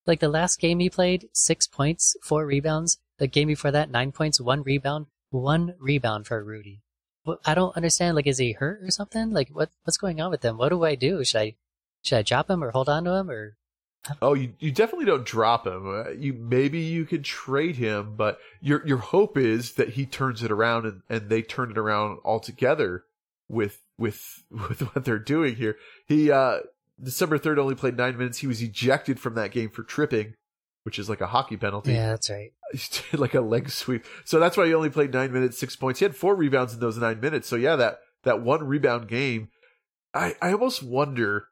[0.05, 2.99] Like the last game he played, six points, four rebounds.
[3.17, 6.81] The game before that, nine points, one rebound, one rebound for Rudy.
[7.43, 8.15] I don't understand.
[8.15, 9.31] Like, is he hurt or something?
[9.31, 10.57] Like, what what's going on with him?
[10.57, 11.25] What do I do?
[11.25, 11.55] Should I
[12.03, 13.56] should I drop him or hold on to him or?
[14.21, 15.87] Oh, you, you definitely don't drop him.
[15.89, 20.43] Uh, You maybe you could trade him, but your your hope is that he turns
[20.43, 23.03] it around and, and they turn it around altogether
[23.47, 25.77] with with with what they're doing here.
[26.07, 26.59] He uh
[27.01, 28.39] December third only played nine minutes.
[28.39, 30.33] He was ejected from that game for tripping,
[30.83, 31.93] which is like a hockey penalty.
[31.93, 32.51] Yeah, that's right.
[33.13, 34.05] Like a leg sweep.
[34.25, 35.99] So that's why he only played nine minutes, six points.
[35.99, 37.47] He had four rebounds in those nine minutes.
[37.47, 39.49] So yeah, that that one rebound game,
[40.13, 41.47] I I almost wonder,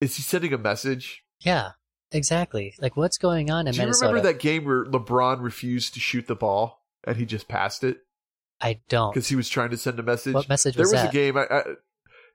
[0.00, 1.22] is he sending a message?
[1.40, 1.70] Yeah,
[2.12, 2.74] exactly.
[2.80, 4.08] Like, what's going on in Do you Minnesota?
[4.08, 7.98] remember that game where LeBron refused to shoot the ball and he just passed it
[8.60, 9.12] I don't.
[9.12, 10.34] because he was trying to send a message?
[10.34, 11.10] What message there was was that?
[11.10, 11.62] a game I, I,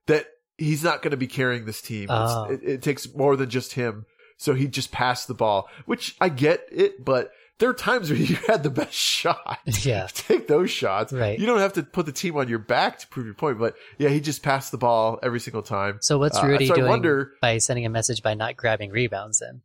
[0.07, 2.07] that he's not going to be carrying this team.
[2.09, 2.45] Oh.
[2.45, 4.05] It, it takes more than just him.
[4.37, 8.19] So he just passed the ball, which I get it, but there are times where
[8.19, 9.59] you had the best shot.
[9.83, 10.07] Yeah.
[10.13, 11.11] Take those shots.
[11.13, 11.39] Right.
[11.39, 13.75] You don't have to put the team on your back to prove your point, but
[13.97, 15.99] yeah, he just passed the ball every single time.
[16.01, 19.39] So what's Uh, Rudy so doing wonder- by sending a message by not grabbing rebounds?
[19.39, 19.61] Then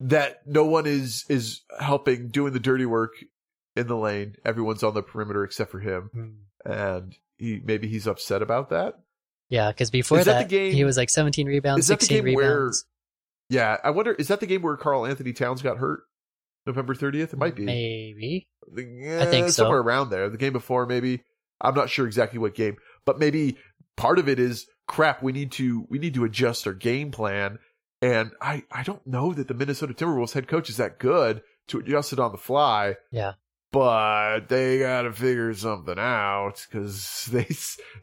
[0.00, 3.12] That no one is is helping doing the dirty work
[3.76, 4.36] in the lane.
[4.44, 6.10] Everyone's on the perimeter except for him.
[6.12, 6.70] Hmm.
[6.70, 8.94] and he maybe he's upset about that.
[9.48, 12.06] yeah, because before that that, the game- he was like 17 rebounds, Is that the
[12.06, 12.70] 16 game where-
[13.48, 16.02] Yeah, I wonder is that the game where Karl Anthony Towns got hurt?
[16.70, 17.32] November 30th?
[17.32, 17.64] It might be.
[17.64, 18.48] Maybe.
[18.76, 19.52] Yeah, think so.
[19.64, 20.28] somewhere around there.
[20.30, 21.22] The game before maybe.
[21.60, 23.58] I'm not sure exactly what game, but maybe
[23.96, 27.58] part of it is crap, we need to we need to adjust our game plan
[28.02, 31.78] and I I don't know that the Minnesota Timberwolves head coach is that good to
[31.80, 32.96] adjust it on the fly.
[33.12, 33.32] Yeah.
[33.72, 37.46] but they got to figure something out because they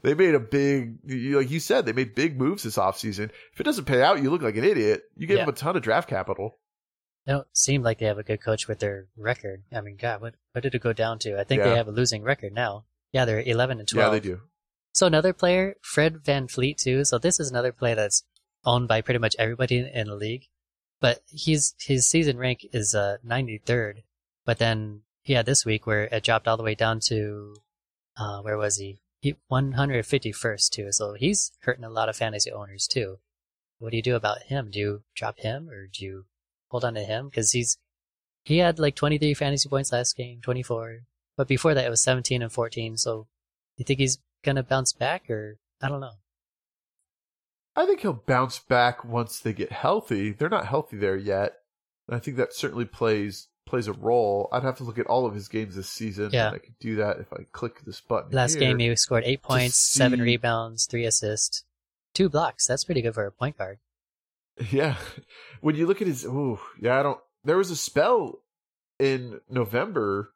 [0.03, 0.99] they made a big
[1.35, 3.31] like you said they made big moves this offseason.
[3.53, 5.01] If it doesn't pay out, you look like an idiot.
[5.15, 5.45] You gave Yeah.
[5.45, 6.59] them a ton of draft capital.
[7.27, 9.63] They don't seem like they have a good coach with their record.
[9.71, 11.37] I mean, God, what what did it go down to?
[11.39, 11.69] I think Yeah.
[11.69, 12.85] they have a losing record now.
[13.11, 14.05] Yeah, they're 11 and 12.
[14.05, 14.41] Yeah, they do.
[14.93, 17.03] So another player, Fred VanVleet too.
[17.05, 18.23] So this is another player that's
[18.65, 20.45] owned by pretty much everybody in, in the league.
[20.99, 24.03] But he's his season rank is uh 93rd.
[24.45, 27.55] But then yeah, this week where it dropped all the way down to
[28.15, 28.99] uh where was he?
[29.19, 30.91] He 151st too.
[30.93, 33.17] So he's hurting a lot of fantasy owners too.
[33.79, 34.69] What do you do about him?
[34.71, 36.25] Do you drop him or do you
[36.69, 37.29] hold on to him?
[37.29, 37.77] Because he's
[38.43, 40.99] he had like 23 fantasy points last game, 24.
[41.35, 42.97] But before that, it was 17 and 14.
[42.97, 43.27] So
[43.77, 46.13] you think he's gonna bounce back, or I don't know.
[47.75, 50.31] I think he'll bounce back once they get healthy.
[50.31, 51.57] They're not healthy there yet.
[52.07, 54.49] And I think that certainly plays plays a role.
[54.51, 56.31] I'd have to look at all of his games this season.
[56.31, 56.49] Yeah.
[56.49, 58.31] I could do that if I click this button.
[58.31, 58.61] Last here.
[58.61, 61.63] game, he scored eight points, seven rebounds, three assists,
[62.13, 62.65] two blocks.
[62.65, 63.77] That's pretty good for a point guard.
[64.71, 64.97] Yeah.
[65.61, 67.19] When you look at his, ooh, yeah, I don't.
[67.43, 68.39] There was a spell
[68.99, 70.33] in November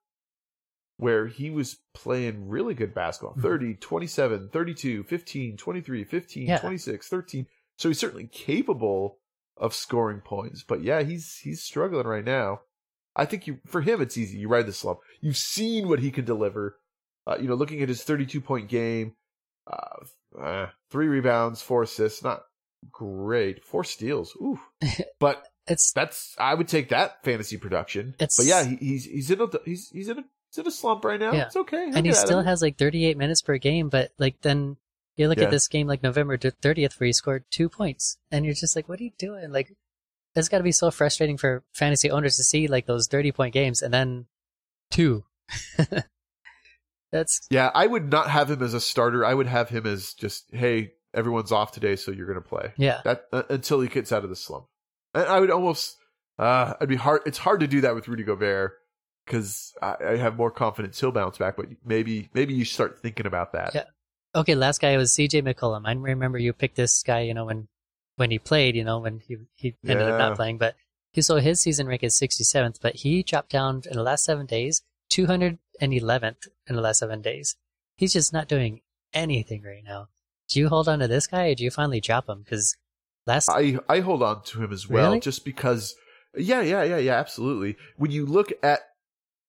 [0.97, 3.41] where he was playing really good basketball Mhm.
[3.41, 6.59] 30, 27, 32, 15, 23, 15, Yeah.
[6.59, 7.47] 26, 13.
[7.77, 9.17] So he's certainly capable
[9.57, 10.63] of scoring points.
[10.63, 12.61] But yeah, he's he's struggling right now.
[13.15, 14.37] I think you for him it's easy.
[14.37, 14.99] You ride the slump.
[15.19, 16.79] You've seen what he can deliver.
[17.25, 19.15] Uh, you know, looking at his 32 point game,
[19.67, 20.05] uh,
[20.39, 22.43] uh, three rebounds, four assists, not
[22.91, 23.65] great.
[23.65, 24.59] Four steals, ooh.
[25.19, 28.15] But It's that's I would take that fantasy production.
[28.19, 30.71] It's- but yeah, he, he's he's in a he's he's in a he's in a
[30.71, 31.31] slump right now.
[31.33, 31.45] Yeah.
[31.45, 31.85] It's okay.
[31.87, 34.41] He'll and he get out of still has like 38 minutes per game, but like
[34.41, 34.77] then
[35.17, 35.45] you look Yeah.
[35.45, 38.87] at this game like November 30th where he scored two points, and you're just like,
[38.89, 39.51] what are you doing?
[39.51, 39.75] Like,
[40.35, 43.53] it's got to be so frustrating for fantasy owners to see like those 30 point
[43.53, 44.25] games and then
[44.89, 45.25] two.
[47.11, 49.25] That's Yeah, I would not have him as a starter.
[49.25, 52.73] I would have him as just hey, everyone's off today, so you're going to play.
[52.77, 54.65] yeah, That uh, until he gets out of the slump.
[55.13, 55.97] And I would almost
[56.39, 58.73] uh I'd be hard it's hard to do that with Rudy Gobert
[59.27, 63.25] cuz I, I have more confidence he'll bounce back, but maybe maybe you start thinking
[63.25, 63.75] about that.
[63.75, 63.83] Yeah.
[64.35, 64.55] okay.
[64.55, 65.41] Last guy was C.J.
[65.41, 65.81] McCollum.
[65.85, 67.67] I remember you picked this guy, you know, when
[68.15, 70.75] when he played, you know, when he he ended up not playing, but
[71.11, 74.45] he so his season rank is 67th, but he dropped down in the last seven
[74.45, 77.57] days, 211th in the last seven days.
[77.97, 78.81] He's just not doing
[79.13, 80.07] anything right now.
[80.51, 82.41] Do you hold on to this guy, or do you finally drop him?
[82.43, 82.75] Because
[83.25, 85.19] last, I I hold on to him as well Really?
[85.19, 85.95] just because
[86.37, 87.77] yeah, yeah, yeah, yeah, absolutely.
[87.97, 88.81] When you look at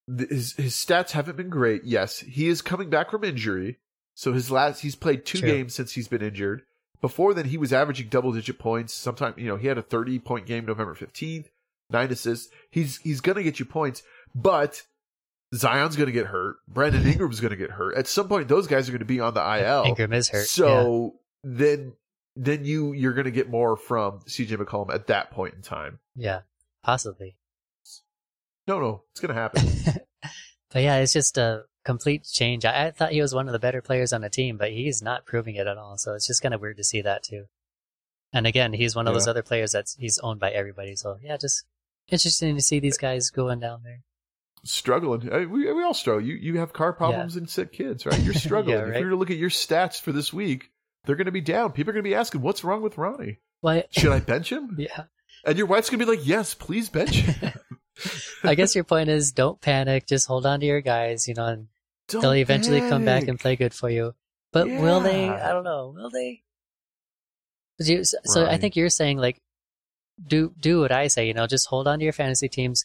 [0.09, 1.85] the, his his stats haven't been great.
[1.85, 3.79] Yes, he is coming back from injury.
[4.15, 5.49] So his last he's played two True.
[5.49, 6.63] games since he's been injured.
[7.01, 8.95] Before then he was averaging double digit points.
[8.95, 11.47] Sometime, you know, he had a 30 point game November 15th,
[11.91, 12.49] 9 assists.
[12.71, 14.03] He's he's going to get you points,
[14.35, 14.83] but
[15.55, 16.57] Zion's going to get hurt.
[16.69, 17.97] Brandon Ingram's going to get hurt.
[17.97, 19.85] At some point those guys are going to be on the IL.
[19.85, 20.39] Ingram is hurt.
[20.39, 20.45] yeah.
[20.45, 21.93] So then
[22.37, 25.99] then you you're going to get more from CJ McCollum at that point in time.
[26.17, 26.41] yeah,
[26.83, 27.37] possibly.
[28.67, 29.67] No, no, it's going to happen.
[30.73, 32.65] But yeah, it's just a complete change.
[32.65, 35.03] I, I thought he was one of the better players on the team, but he's
[35.03, 35.99] not proving it at all.
[35.99, 37.45] So it's just kind of weird to see that too.
[38.33, 40.97] And again, he's one of those other players that's he's owned by everybody.
[40.97, 41.65] So yeah, just
[42.09, 44.01] interesting to see these guys going down there.
[44.65, 45.33] Struggling.
[45.33, 46.23] I, we we all struggle.
[46.23, 48.21] You you have car problems and sick kids, right?
[48.21, 48.77] You're struggling.
[48.79, 50.71] Yeah, If you're to look at your stats for this week,
[51.05, 51.73] they're going to be down.
[51.73, 53.39] People are going to be asking, "What's wrong with Ronnie?
[53.61, 53.85] Why?
[53.91, 55.05] Should I bench him?" yeah.
[55.45, 57.53] And your wife's going to be like, "Yes, please bench him."
[58.45, 60.07] I guess your point is don't panic.
[60.07, 61.69] Just hold on to your guys, you know, and
[62.09, 64.15] Don't they'll eventually come back and play good for you.
[64.53, 65.29] But will they?
[65.29, 65.93] I don't know.
[65.95, 66.43] Will they?
[67.81, 69.41] You- So, so I think you're saying like,
[70.25, 71.27] do do what I say.
[71.27, 72.85] You know, just hold on to your fantasy teams.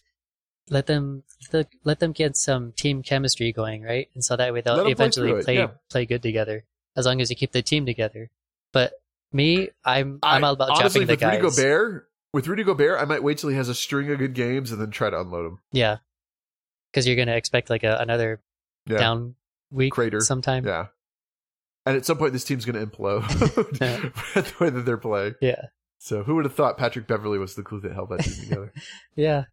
[0.69, 4.09] Let them let, let them get some team chemistry going, right?
[4.13, 5.67] And so that way they'll play eventually it, play yeah.
[5.89, 6.65] play good together.
[6.95, 8.29] As long as you keep the team together.
[8.73, 8.93] But
[9.31, 11.55] me, I'm I'm I- all about honestly, the with Rudy guys.
[11.55, 14.71] Gobert, with Rudy Gobert, I might wait till he has a string of good games
[14.71, 15.59] and then try to unload him.
[15.71, 15.97] Yeah,
[16.91, 18.41] because you're gonna expect like a, another
[18.87, 19.35] Yeah, down
[19.71, 20.19] week Crater.
[20.21, 20.65] sometime.
[20.65, 20.87] yeah.
[21.85, 23.25] And at some point, this team's going to implode
[23.79, 25.35] the way that they're playing.
[25.41, 25.67] yeah.
[25.99, 28.73] So, who would have thought Patrick Beverley was the glue that held that team together?
[29.15, 29.45] Yeah.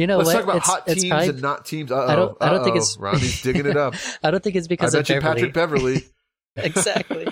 [0.00, 0.32] You know Let's what?
[0.34, 1.92] talk about It's- hot it's teams probably- and not teams.
[1.92, 3.94] Uh-oh, I don't- I don't think it's- Ronnie's digging it up.
[4.22, 5.40] I don't think it's I because of mentioned Beverley.
[5.42, 6.04] Patrick Beverley.
[6.56, 7.26] exactly,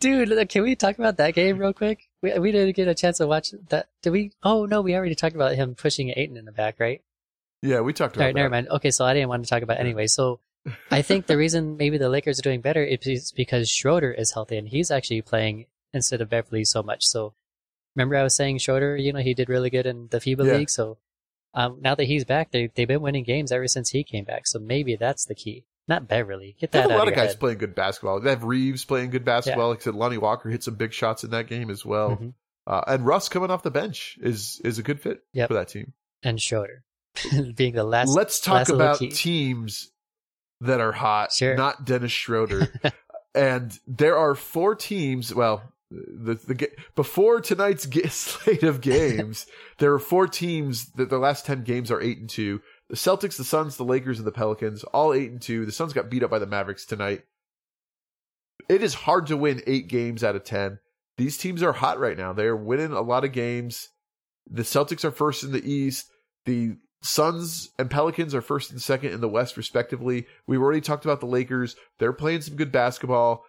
[0.00, 0.48] dude.
[0.48, 2.08] Can we talk about that game real quick?
[2.22, 3.88] We we didn't get a chance to watch that.
[4.02, 4.32] Did we?
[4.42, 7.02] Oh no, we already talked about him pushing Ayton in the back, right?
[7.62, 8.40] Yeah, we talked about right, that.
[8.40, 8.68] never mind.
[8.68, 10.06] Okay, so I didn't want to talk about it anyway.
[10.06, 10.40] So
[10.90, 14.56] I think the reason maybe the Lakers are doing better is because Schroeder is healthy
[14.56, 17.04] and he's actually playing instead of Beverley so much.
[17.04, 17.34] So
[17.94, 20.52] remember I was saying Schroeder, you know, he did really good in the FIBA Yeah.
[20.54, 20.70] league.
[20.70, 20.98] So
[21.56, 24.46] um, now that he's back, they they've been winning games ever since he came back.
[24.46, 25.64] So maybe that's the key.
[25.88, 26.54] Not Beverley.
[26.60, 27.40] Get They that have a lot of guys head.
[27.40, 28.20] playing good basketball.
[28.20, 29.70] They have Reaves playing good basketball.
[29.70, 32.10] Like I said, Lonnie Walker hit some big shots in that game as well.
[32.10, 32.34] Mhm.
[32.66, 35.48] Uh, and Russ coming off the bench is is a good fit Yep.
[35.48, 35.92] for that team.
[36.22, 36.82] And Schroeder
[37.56, 38.14] being the last.
[38.16, 39.90] Let's talk last about teams
[40.60, 41.54] that are hot, Sure.
[41.56, 42.68] not Dennis Schroeder.
[43.34, 45.32] and there are four teams.
[45.34, 49.46] Well, the the before tonight's slate of games,
[49.78, 52.60] there are four teams that the last ten games are eight and two.
[52.88, 55.66] The Celtics, the Suns, the Lakers, and the Pelicans, all eight and two.
[55.66, 57.22] The Suns got beat up by the Mavericks tonight.
[58.68, 60.78] It is hard to win eight games out of ten.
[61.18, 62.32] These teams are hot right now.
[62.32, 63.88] They are winning a lot of games.
[64.48, 66.10] The Celtics are first in the East.
[66.44, 70.26] The Suns and Pelicans are first and second in the West, respectively.
[70.46, 71.76] We've already talked about the Lakers.
[71.98, 73.44] They're playing some good basketball.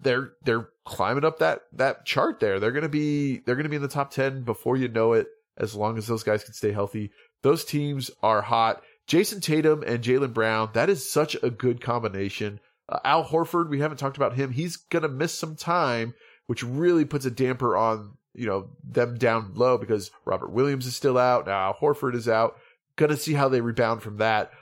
[0.00, 2.60] They're they're climbing up that that chart there.
[2.60, 5.26] They're gonna be they're gonna be in the top ten before you know it.
[5.58, 7.10] As long as those guys can stay healthy,
[7.42, 8.82] those teams are hot.
[9.08, 10.70] Jayson Tatum and Jaylen Brown.
[10.74, 12.60] That is such a good combination.
[12.88, 13.70] Uh, Al Horford.
[13.70, 14.52] We haven't talked about him.
[14.52, 16.14] He's gonna miss some time,
[16.46, 20.94] which really puts a damper on you know them down low because Robert Williams is
[20.94, 21.74] still out now.
[21.80, 22.56] Horford is out.
[22.96, 24.52] Gonna see how they rebound from that.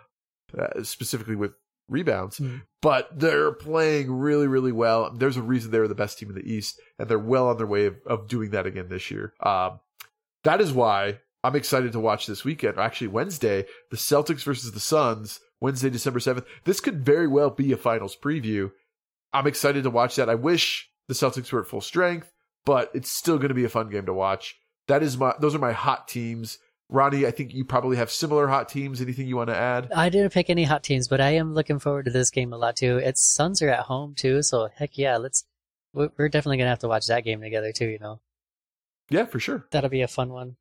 [0.58, 1.52] uh, specifically with
[1.88, 2.38] rebounds.
[2.38, 2.62] Mhm.
[2.82, 5.10] But they're playing really, really well.
[5.10, 7.66] There's a reason they're the best team in the East, and they're well on their
[7.66, 9.32] way of, of doing that again this year.
[9.40, 9.80] Um,
[10.44, 12.76] that is why I'm excited to watch this weekend.
[12.76, 16.44] or Actually, Wednesday, the Celtics versus the Suns, Wednesday, December 7th.
[16.64, 18.70] This could very well be a finals preview.
[19.32, 20.28] I'm excited to watch that.
[20.30, 22.32] I wish the Celtics were at full strength,
[22.64, 24.56] but it's still going to be a fun game to watch.
[24.88, 26.58] That is my, those are my hot teams.
[26.90, 29.00] Ronnie, I think you probably have similar hot teams.
[29.00, 29.90] Anything you want to add?
[29.92, 32.56] I didn't pick any hot teams, but I am looking forward to this game a
[32.58, 32.98] lot too.
[32.98, 35.44] Its Suns are at home too, so heck yeah, let's.
[35.92, 37.86] We're definitely gonna have to watch that game together too.
[37.86, 38.20] You know,
[39.08, 39.66] Yeah, for sure.
[39.70, 40.56] that'll be a fun one.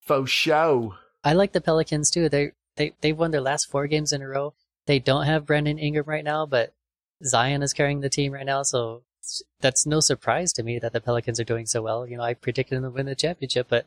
[0.00, 0.94] Faux show.
[1.22, 2.28] I like the Pelicans too.
[2.28, 4.54] They they they've won their last four games in a row.
[4.86, 6.74] They don't have Brandon Ingram right now, but
[7.24, 9.02] Zion is carrying the team right now, so
[9.60, 12.06] that's no surprise to me that the Pelicans are doing so well.
[12.06, 13.86] You know, I predicted them to win the championship, but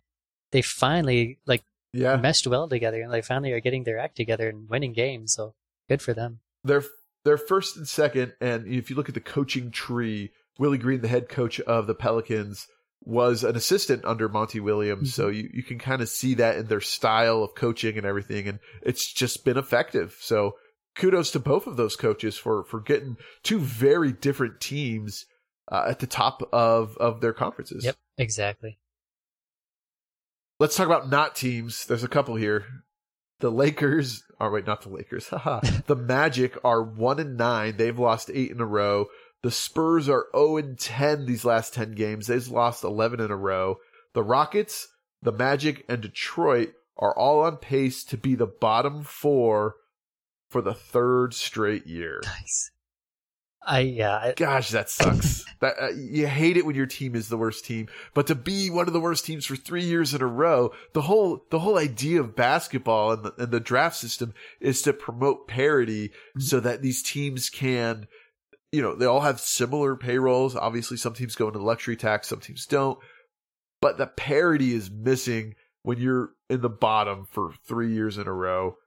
[0.52, 2.18] they finally like Yeah.
[2.18, 5.34] meshed well together, and they finally are getting their act together and winning games.
[5.34, 5.54] So
[5.90, 6.40] good for them.
[6.64, 6.84] they're
[7.24, 11.08] they're first and second, and if you look at the coaching tree, Willie Green, the
[11.10, 12.68] head coach of the Pelicans,
[13.02, 16.68] was an assistant under Monty Williams, so you, you can kind of see that in
[16.68, 20.18] their style of coaching and everything, and it's just been effective.
[20.22, 20.54] So
[20.96, 25.26] kudos to both of those coaches for for getting two very different teams
[25.72, 27.84] uh, at the top of of their conferences.
[27.86, 28.78] Yep, exactly.
[30.60, 31.86] Let's talk about not teams.
[31.86, 32.66] There's a couple here.
[33.40, 35.28] The Lakers, or wait, not the Lakers.
[35.30, 35.62] Haha.
[35.86, 37.78] the Magic are one and nine.
[37.78, 39.08] They've lost eight in a row.
[39.44, 42.28] The Spurs are 0 and 10 these last 10 games.
[42.28, 43.78] They've lost 11 in a row.
[44.14, 44.88] The Rockets,
[45.22, 49.76] the Magic, and Detroit are all on pace to be the bottom four
[50.50, 52.22] for the third straight year.
[52.24, 52.72] Nice.
[53.68, 54.16] I yeah.
[54.16, 55.44] I, Gosh, that sucks.
[55.60, 58.70] that uh, you hate it when your team is the worst team, but to be
[58.70, 61.78] one of the worst teams for three years in a row, the whole the whole
[61.78, 66.82] idea of basketball and the, and the draft system is to promote parity so that
[66.82, 68.08] these teams can,
[68.72, 70.56] you know, they all have similar payrolls.
[70.56, 72.98] Obviously, some teams go into luxury tax, some teams don't,
[73.82, 78.34] but the parity is missing when you're in the bottom for three years in a
[78.34, 78.78] row.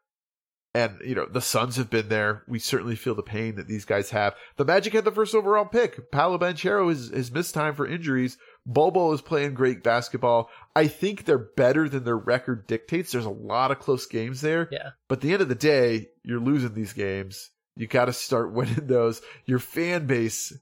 [0.73, 2.45] And, you know, the Suns have been there.
[2.47, 4.37] We certainly feel the pain that these guys have.
[4.57, 6.13] The Magic had the first overall pick.
[6.13, 8.39] Paolo Banchero has, has missed time for injuries.
[8.65, 10.49] Bobo is playing great basketball.
[10.77, 13.11] I think they're better than their record dictates.
[13.11, 14.69] There's a lot of close games there.
[14.71, 14.91] yeah.
[15.09, 17.51] But at the end of the day, you're losing these games.
[17.75, 19.23] You got to start winning those.
[19.47, 20.57] Your fan base,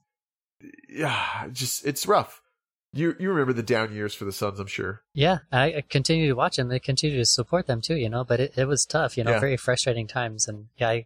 [0.89, 2.41] yeah, just, it's rough.
[2.91, 5.03] You, you remember the down years for the Suns, I'm sure.
[5.13, 6.69] Yeah, I I continue to watch them.
[6.69, 8.23] They continue to support them too, you know.
[8.23, 9.39] But it, it was tough, you know, Yeah.
[9.39, 10.47] very frustrating times.
[10.47, 11.05] And yeah, I,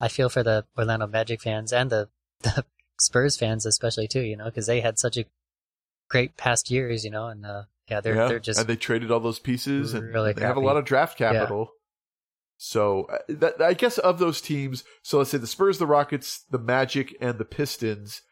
[0.00, 2.08] I feel for the Orlando Magic fans and the,
[2.42, 2.64] the
[3.00, 5.24] Spurs fans especially too, you know, because they had such a
[6.10, 7.28] great past years, you know.
[7.28, 8.28] And uh, yeah, they're yeah.
[8.28, 10.84] they're just and they traded all those pieces and really they have a lot of
[10.84, 11.70] draft capital.
[12.56, 16.44] So uh, that, I guess of those teams, so let's say the Spurs, the Rockets,
[16.50, 18.22] the Magic, and the Pistons,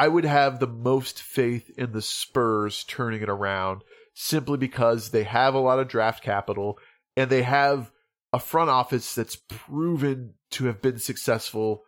[0.00, 3.82] I would have the most faith in the Spurs turning it around
[4.14, 6.78] simply because they have a lot of draft capital
[7.18, 7.92] and they have
[8.32, 11.82] a front office that's proven to have been successful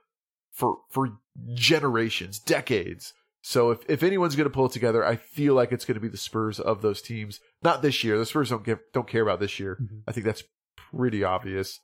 [0.53, 1.19] for for
[1.55, 3.15] generations, decades.
[3.41, 6.01] So if, if anyone's going to pull it together, I feel like it's going to
[6.01, 7.41] be the Spurs of those teams.
[7.63, 8.19] Not this year.
[8.19, 9.79] The Spurs don't give, don't care about this year.
[9.83, 10.03] Mhm.
[10.07, 10.45] I think that's
[10.77, 11.81] pretty obvious.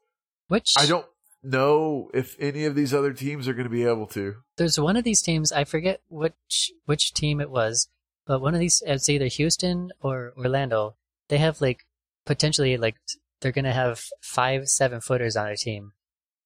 [0.48, 1.06] which I don't
[1.50, 4.36] know if any of these other teams are going to be able to.
[4.56, 7.88] there's one of these teams I forget which which team it was,
[8.26, 10.96] but one of these it's either Houston or Orlando.
[11.28, 11.86] They have like
[12.26, 12.96] potentially like
[13.40, 15.92] they're gonna have five seven footers on their team.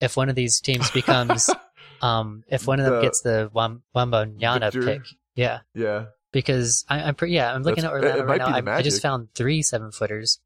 [0.01, 1.49] If one of these teams becomes
[2.01, 5.01] um if one of them The- gets the Wam- Wembanyama pick,
[5.35, 6.05] yeah, yeah.
[6.31, 8.71] because I, I'm pretty yeah I'm looking That's- at Orlando right now.
[8.73, 10.39] I, I just found three seven footers,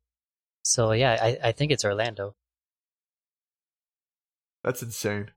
[0.64, 2.36] so yeah I I think it's Orlando.
[4.68, 5.32] That's insane.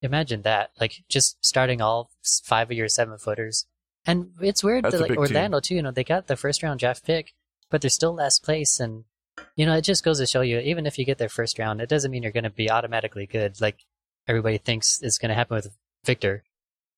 [0.00, 2.10] Imagine that, like just starting all
[2.44, 3.66] five of your seven footers.
[4.06, 5.36] And it's weird That's that like big team.
[5.36, 7.34] Orlando too, you know, they got the first round draft pick,
[7.68, 9.04] but they're still last place and
[9.56, 11.80] you know, it just goes to show you even if you get their first round,
[11.80, 13.84] it doesn't mean you're gonna be automatically good like
[14.28, 16.44] everybody thinks is gonna happen with Victor.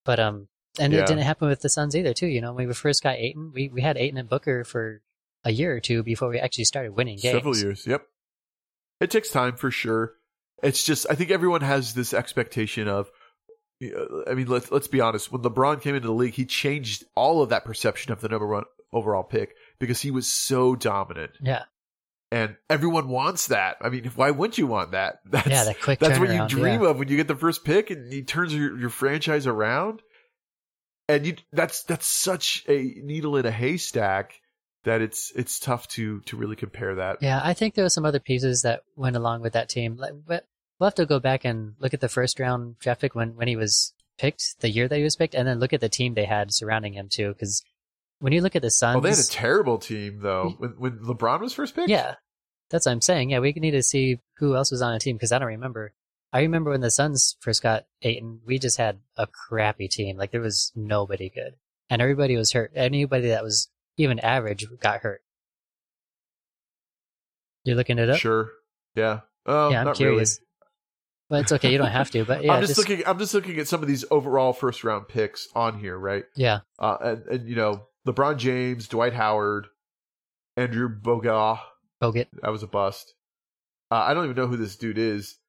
[0.05, 0.47] But um
[0.79, 0.99] and Yeah.
[0.99, 3.51] it didn't happen with the Suns either too, you know, when we first got Ayton,
[3.53, 5.01] we, we had Ayton and Booker for
[5.43, 7.33] a year or two before we actually started winning games.
[7.33, 7.87] Several years.
[7.87, 8.05] Yep.
[9.01, 10.13] It takes time for sure.
[10.63, 13.11] It's just I think everyone has this expectation of.
[13.83, 15.31] uh, I mean, let's let's be honest.
[15.31, 18.47] When LeBron came into the league, he changed all of that perception of the number
[18.47, 21.63] one overall pick because he was so dominant, Yeah.
[22.31, 23.77] and everyone wants that.
[23.81, 25.15] I mean, why wouldn't you want that?
[25.25, 26.89] That's, Yeah, that quick That's what you dream yeah.
[26.89, 30.01] of when you get the first pick and he turns your, your franchise around.
[31.09, 34.39] And you that's that's such a needle in a haystack
[34.85, 37.17] that it's it's tough to to really compare that.
[37.21, 39.97] Yeah, I think there were some other pieces that went along with that team.
[39.97, 40.45] Like, what
[40.83, 43.47] we'll have to go back and look at the first round draft pick when when
[43.47, 46.13] he was picked, the year that he was picked, and then look at the team
[46.13, 47.29] they had surrounding him too.
[47.29, 47.63] Because
[48.19, 50.49] when you look at the Suns, Oh, they had a terrible team though.
[50.49, 50.61] Mm-hmm.
[50.81, 51.87] When when LeBron was first picked.
[51.87, 52.15] yeah,
[52.69, 53.29] that's what I'm saying.
[53.29, 55.93] Yeah, we need to see who else was on the team because I don't remember.
[56.33, 60.17] I remember when the Suns first got Ayton, we just had a crappy team.
[60.17, 61.55] Like there was nobody good,
[61.89, 62.73] and everybody was hurt.
[62.75, 65.21] Anybody that was even average got hurt.
[67.63, 68.19] You're looking it up.
[68.19, 68.49] Sure.
[68.95, 69.21] Yeah.
[69.45, 70.39] Oh, yeah, I'm not curious.
[70.39, 70.47] Really.
[71.33, 71.71] But it's okay.
[71.71, 72.23] You don't have to.
[72.25, 73.01] But yeah, I'm just, looking.
[73.07, 76.25] I'm just looking at some of these overall first round picks on here, right?
[76.35, 79.65] Yeah, Uh, and, and you know, LeBron James, Dwight Howard,
[80.57, 81.57] Andrew Bogut.
[81.99, 82.27] Bogut.
[82.43, 83.15] That was a bust.
[83.89, 85.39] Uh, I don't even know who this dude is.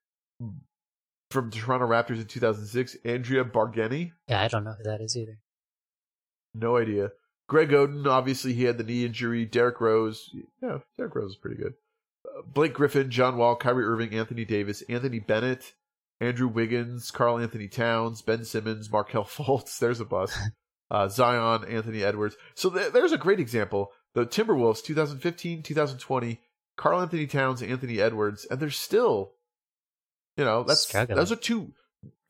[1.30, 4.12] From Toronto Raptors in 2006, Andrea Bargnani.
[4.26, 5.38] Yeah, I don't know who that is either.
[6.54, 7.10] No idea.
[7.46, 9.44] Greg Oden, obviously he had the knee injury.
[9.44, 10.30] Derrick Rose,
[10.62, 11.74] yeah, Derrick Rose is pretty good.
[12.52, 15.72] Blake Griffin, John Wall, Kyrie Irving, Anthony Davis, Anthony Bennett,
[16.20, 19.78] Andrew Wiggins, Karl Anthony Towns, Ben Simmons, Markelle Fultz.
[19.78, 20.36] There's a bust.
[20.90, 22.36] Uh, Zion, Anthony Edwards.
[22.54, 23.90] So th- there's a great example.
[24.12, 26.40] The Timberwolves, 2015, 2020,
[26.76, 29.32] Karl Anthony Towns, Anthony Edwards, and they're still,
[30.36, 31.16] you know, that's Struggling.
[31.16, 31.72] those are two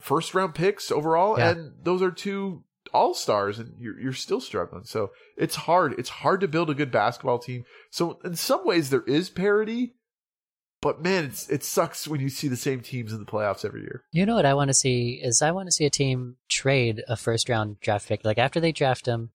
[0.00, 1.50] first round picks overall, Yeah.
[1.50, 2.62] and those are two
[2.94, 4.84] all stars, and you're you're still struggling.
[4.84, 5.96] So it's hard.
[5.98, 7.64] It's hard to build a good basketball team.
[7.90, 9.96] So in some ways there is parity,
[10.84, 13.80] but man, it's it sucks when you see the same teams in the playoffs every
[13.80, 14.04] year.
[14.12, 17.02] You know what I want to see is I want to see a team trade
[17.08, 18.22] a first round draft pick.
[18.22, 19.30] Like after they draft him,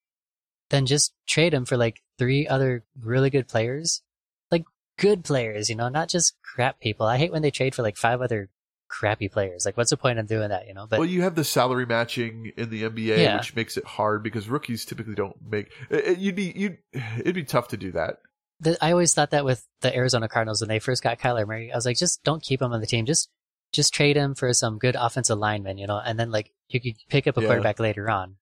[0.70, 4.04] then just trade him for like three other really good players.
[4.52, 4.64] Like
[5.00, 7.08] good players, you know, not just crap people.
[7.08, 8.52] I hate when they trade for like five other
[8.88, 9.66] crappy players.
[9.66, 10.86] Like what's the point of doing that, you know?
[10.88, 13.38] But well, you have the salary matching in the NBA, Yeah.
[13.38, 15.72] which makes it hard because rookies typically don't make.
[15.90, 16.78] It, you'd be you.
[17.18, 18.18] It'd be tough to do that.
[18.60, 21.72] The, I always thought that with the Arizona Cardinals when they first got Kyler Murray,
[21.72, 23.06] I was like, just don't keep him on the team.
[23.06, 23.30] Just
[23.72, 26.96] just trade him for some good offensive linemen, you know, and then like you could
[27.10, 27.48] pick up a Yeah.
[27.48, 28.36] quarterback later on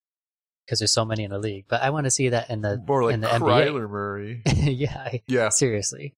[0.65, 1.65] because there's so many in the league.
[1.67, 4.41] But I want to see that in the More like in the Kyler Murray.
[4.55, 6.15] Yeah, Yeah, seriously.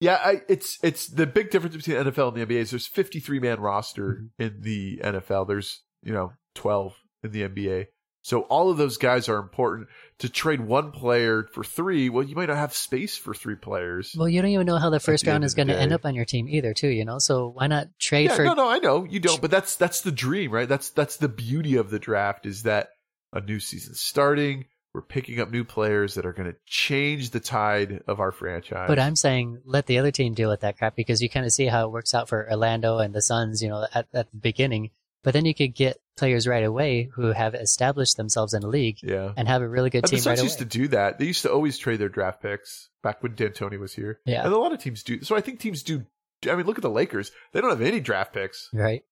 [0.00, 0.18] yeah.
[0.22, 3.60] I, it's it's the big difference between NFL and the NBA is there's 53 man
[3.60, 4.42] roster Mm-hmm.
[4.42, 5.46] in the NFL.
[5.48, 6.94] There's you know 12
[7.24, 7.86] in the NBA.
[8.26, 9.86] So all of those guys are important.
[10.18, 14.16] To trade one player for three, well, you might not have space for three players.
[14.18, 16.16] Well, you don't even know how the first round is going to end up on
[16.16, 16.88] your team either, too.
[16.88, 18.42] You know, so why not trade yeah, for?
[18.42, 20.68] no, no, I know you don't, but that's that's the dream, right?
[20.68, 22.88] That's that's the beauty of the draft is that
[23.32, 24.64] a new season starting.
[24.92, 28.88] We're picking up new players that are going to change the tide of our franchise.
[28.88, 31.52] But I'm saying let the other team deal with that crap because you kind of
[31.52, 34.36] see how it works out for Orlando and the Suns, you know, at, at the
[34.36, 34.90] beginning.
[35.26, 38.98] But then you could get players right away who have established themselves in a league
[39.02, 39.32] yeah.
[39.36, 40.68] and have a really good And the team Suns right used away.
[40.68, 41.18] to do that.
[41.18, 44.20] They used to always trade their draft picks back when D'Antoni was here.
[44.24, 44.44] Yeah.
[44.44, 45.24] And a lot of teams do.
[45.24, 46.06] So I think teams do.
[46.48, 47.32] I mean, look at the Lakers.
[47.52, 49.02] They don't have any draft picks, Right.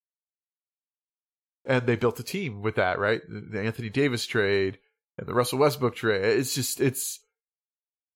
[1.64, 3.20] and they built a team with that, right?
[3.28, 4.78] The Anthony Davis trade
[5.18, 6.24] and the Russell Westbrook trade.
[6.24, 7.18] It's just it's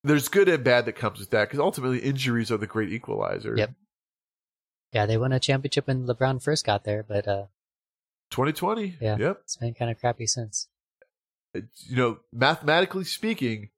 [0.04, 3.56] there's good and bad that comes with that because ultimately injuries are the great equalizer.
[3.56, 3.72] Yep.
[4.92, 7.46] Yeah, they won a championship when LeBron first got there, but uh,
[8.30, 8.96] 2020.
[9.00, 9.16] Yeah.
[9.18, 9.40] Yep.
[9.44, 10.68] it's been kind of crappy since.
[11.56, 13.70] Uh, you know, mathematically speaking,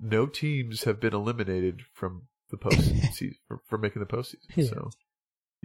[0.00, 4.68] no teams have been eliminated from the postseason for, from making the postseason.
[4.68, 4.90] So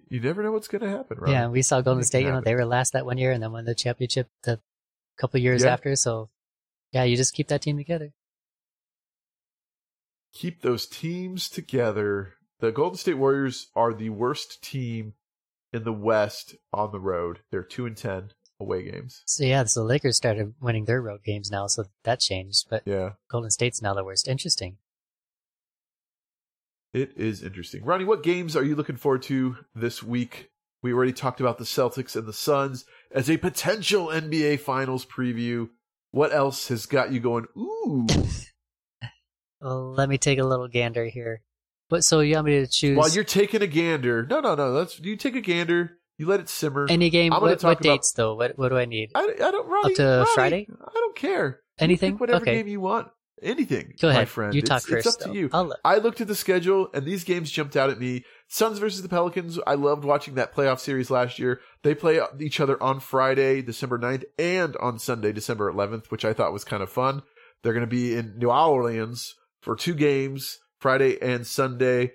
[0.08, 1.32] you never know what's going to happen, right?
[1.32, 2.24] Yeah, we saw Golden State.
[2.24, 4.60] You know, they were last that one year and then won the championship the
[5.18, 5.74] couple years Yeah.
[5.74, 5.96] after.
[5.96, 6.30] So,
[6.92, 8.14] yeah, you just keep that team together.
[10.34, 12.36] Keep those teams together.
[12.60, 15.14] The Golden State Warriors are the worst team
[15.74, 17.40] in the West on the road.
[17.52, 19.24] They're two and ten away games.
[19.26, 22.68] So yeah, so the Lakers started winning their road games now, so that changed.
[22.70, 24.28] But Yeah, Golden State's now the worst.
[24.28, 24.78] Interesting.
[26.94, 27.84] it is interesting.
[27.86, 30.50] Ronnie, what games are you looking forward to this week?
[30.82, 35.70] We already talked about the Celtics and the Suns as a potential NBA Finals preview.
[36.12, 37.46] What else has got you going?
[37.58, 38.08] Ooh,
[39.62, 41.42] Well, let me take a little gander here.
[41.90, 44.26] But so you want me to choose while you're taking a gander.
[44.30, 44.74] No, no, no.
[44.74, 45.98] That's you take a gander.
[46.18, 46.86] You let it simmer.
[46.90, 47.32] any game?
[47.34, 48.36] I'm What, talk what about- dates though?
[48.36, 49.12] What what do I need?
[49.16, 50.68] I, I don't Ronnie, Up to Ronnie, Friday?
[50.82, 51.62] I don't care.
[51.80, 52.18] Anything?
[52.18, 52.56] whatever Okay.
[52.58, 53.08] game you want.
[53.42, 53.94] Anything.
[54.02, 54.28] Go my ahead.
[54.30, 54.54] friend.
[54.54, 55.22] You It's- talk it's, first.
[55.24, 55.50] up to you.
[55.54, 58.26] I'll I looked at the schedule and these games jumped out at me.
[58.50, 59.58] Suns versus the Pelicans.
[59.66, 61.62] I loved watching that playoff series last year.
[61.84, 66.34] They play each other on Friday, December 9th, and on Sunday, December 11th, which I
[66.34, 67.22] thought was kind of fun.
[67.64, 72.14] They're going to be in New Orleans for two games, Friday and Sunday.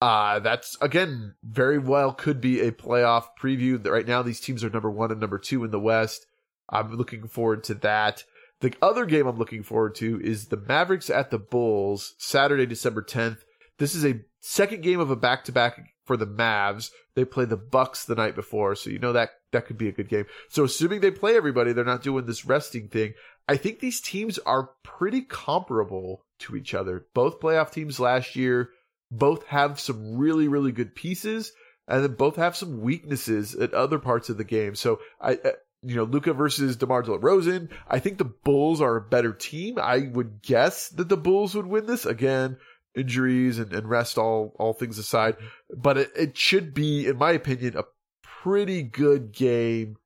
[0.00, 3.84] Uh, that's again very well could be a playoff preview.
[3.86, 6.26] Right now, these teams are number one and number two in the West.
[6.68, 8.24] I'm looking forward to that.
[8.60, 13.02] The other game I'm looking forward to is the Mavericks at the Bulls, Saturday, December
[13.02, 13.38] 10th.
[13.78, 16.90] This is a second game of a back to back for the Mavs.
[17.14, 19.92] They play the Bucks the night before, so you know that that could be a
[19.92, 20.26] good game.
[20.48, 23.14] So assuming they play everybody, they're not doing this resting thing.
[23.48, 27.06] I think these teams are pretty comparable to each other.
[27.14, 28.70] Both playoff teams last year,
[29.10, 31.52] both have some really really good pieces,
[31.88, 34.74] and then both have some weaknesses at other parts of the game.
[34.74, 35.34] So I.
[35.34, 35.50] Uh,
[35.82, 37.70] you know, Luka versus DeMar DeRozan.
[37.86, 39.78] I think the Bulls are a better team.
[39.78, 42.06] I would guess that the Bulls would win this.
[42.06, 42.56] Again,
[42.96, 45.36] injuries and, and rest all all things aside.
[45.74, 47.84] But it, it should be, in my opinion, a
[48.22, 49.96] pretty good game.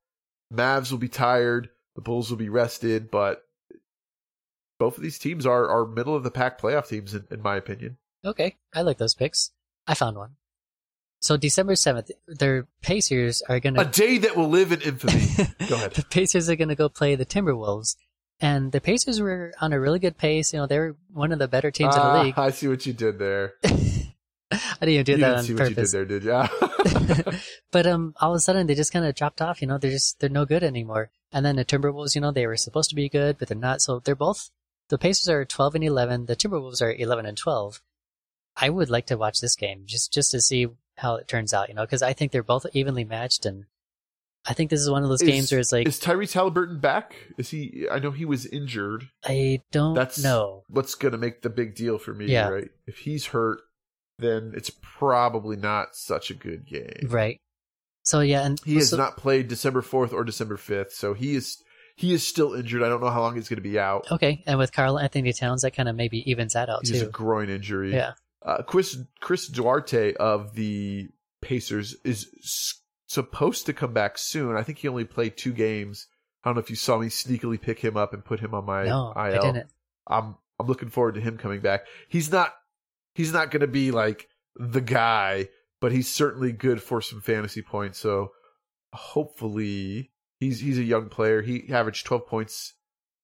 [0.53, 3.45] Mavs will be tired, the Bulls will be rested, but
[4.79, 7.57] both of these teams are are middle of the pack playoff teams in, in my
[7.57, 7.99] opinion.
[8.25, 9.53] Okay, I like those picks.
[9.87, 10.37] I found one.
[11.21, 15.27] So December seventh, their Pacers are gonna A day that will live in infamy.
[15.69, 15.93] Go ahead.
[15.93, 17.97] the Pacers are gonna go play the Timberwolves,
[18.41, 20.53] and the Pacers were on a really good pace.
[20.53, 22.35] You know, they were one of the better teams in the Ah, league.
[22.39, 23.55] I see what you did there.
[24.53, 25.93] I didn't even do you that didn't on see what purpose.
[25.95, 27.33] you did there, did you?
[27.71, 29.61] but um, all of a sudden they just kind of dropped off.
[29.63, 31.11] You know, they're just they're no good anymore.
[31.33, 33.81] And then the Timberwolves, you know, they were supposed to be good, but they're not.
[33.81, 34.51] So they're both.
[34.89, 36.27] The Pacers are twelve and eleven.
[36.27, 37.81] The Timberwolves are eleven and twelve.
[38.57, 40.67] I would like to watch this game just just to see
[40.97, 41.69] how it turns out.
[41.69, 43.67] You know, because I think they're both evenly matched, and
[44.47, 47.15] I think this is one of those games where it's like is Tyrese Halliburton back?
[47.37, 47.87] Is he?
[47.91, 49.09] I know he was injured.
[49.25, 50.65] I don't That's know.
[50.69, 52.49] what's going to make the big deal for me, Yeah.
[52.49, 52.71] right?
[52.87, 53.61] If he's hurt,
[54.19, 57.09] then it's probably not such a good game.
[57.09, 57.39] Right.
[58.03, 61.35] So yeah, and He has so- not played December 4th or December 5th, so he
[61.35, 61.59] is
[61.97, 62.83] he is still injured.
[62.83, 64.11] I don't know how long he's going to be out.
[64.11, 67.07] Okay, and with Karl Anthony Towns, that kind of maybe evens that out He's a
[67.07, 67.93] groin injury.
[67.93, 68.13] Yeah.
[68.43, 71.09] Uh, Chris Chris Duarte of the
[71.43, 72.27] Pacers is
[73.11, 74.57] supposed to come back soon.
[74.57, 76.07] I think he only played two games.
[76.45, 78.65] I don't know if you saw me sneakily pick him up and put him on
[78.65, 79.67] my No, I didn't.
[80.07, 81.87] I'm I'm looking forward to him coming back.
[82.09, 82.55] He's not
[83.17, 85.49] he's not going to be like the guy,
[85.81, 87.99] but he's certainly good for some fantasy points.
[87.99, 88.31] So
[88.93, 91.43] hopefully he's he's a young player.
[91.43, 92.75] He averaged 12 points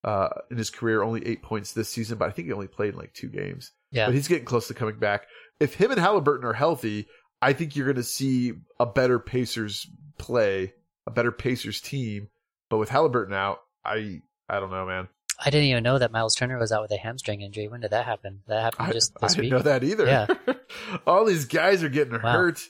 [0.03, 2.95] uh, in his career, only eight points this season, but I think he only played
[2.95, 3.70] in like two games.
[3.93, 4.07] Yeah.
[4.07, 5.26] But he's getting close to coming back.
[5.61, 7.07] If him and Halliburton are healthy,
[7.43, 9.87] I think you're going to see a better Pacers
[10.18, 10.72] play,
[11.07, 12.28] a better Pacers team.
[12.70, 15.09] But with Halliburton out, I I don't know, man.
[15.39, 17.68] I didn't even know that Miles Turner was out with a hamstring injury.
[17.68, 18.41] When did that happen?
[18.49, 19.53] That happened just I this I didn't week.
[19.53, 20.07] know that either.
[20.07, 20.26] Yeah.
[21.07, 22.32] All these guys are getting Wow.
[22.32, 22.61] hurt.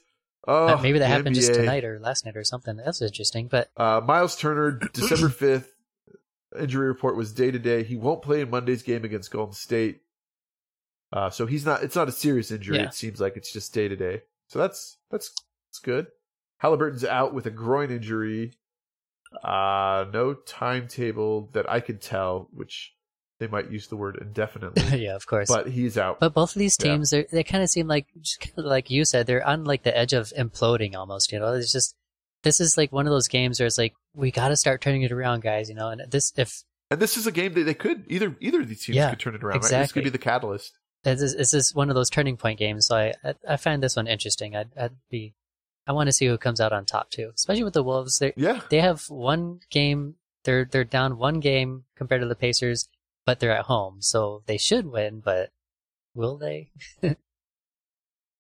[0.49, 2.77] Oh, maybe that happened just tonight or last night or something.
[2.77, 3.49] That's interesting.
[3.49, 5.67] But Uh, Miles Turner, December 5th,
[6.61, 7.83] injury report was day to day.
[7.83, 10.03] He won't play in Monday's game against Golden State.
[11.13, 12.77] Uh, so he's not, it's not a serious injury.
[12.79, 12.85] Yeah.
[12.85, 14.23] It seems like it's just day to day.
[14.49, 15.35] So that's, that's,
[15.69, 16.07] that's good.
[16.59, 18.53] Halliburton's out with a groin injury.
[19.43, 22.95] Uh, no timetable that I can tell, which
[23.39, 25.49] they might use the word indefinitely, yeah, of course.
[25.49, 26.21] but he's out.
[26.21, 28.91] But both of these teams, they're, they kind of seem like, just kind of like
[28.91, 31.33] you said, they're on like the edge of imploding almost.
[31.33, 31.95] You know, it's just
[32.43, 35.03] this is like one of those games where it's like we got to start turning
[35.03, 35.69] it around, guys.
[35.69, 38.61] You know, and this if and this is a game that they could, either, either
[38.61, 39.71] of these teams Yeah, could turn it around, right?
[39.71, 40.79] This could be the catalyst.
[41.15, 43.83] This is, this is one of those turning point games, so I I, I find
[43.83, 44.57] this one interesting.
[44.57, 45.35] I'd, I'd be
[45.87, 48.19] I want to see who comes out on top too, especially with the Wolves.
[48.19, 48.61] They Yeah.
[48.71, 50.17] they have one game.
[50.45, 52.89] They're they're down one game compared to the Pacers,
[53.25, 55.21] but they're at home, so they should win.
[55.21, 55.51] But
[56.15, 56.71] will they?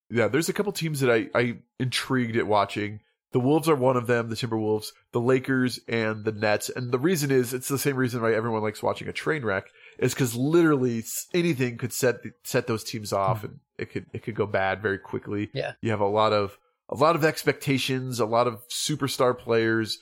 [0.08, 3.00] Yeah, there's a couple teams that I I intrigued at watching.
[3.32, 6.70] The Wolves are one of them, the Timberwolves, the Lakers, and the Nets.
[6.70, 9.66] And the reason is it's the same reason why everyone likes watching a train wreck
[9.98, 11.02] is because literally
[11.34, 14.82] anything could set the, set those teams off, and it could it could go bad
[14.82, 15.50] very quickly.
[15.52, 15.72] Yeah.
[15.80, 19.98] you have a lot of a lot of expectations, a lot of superstar players,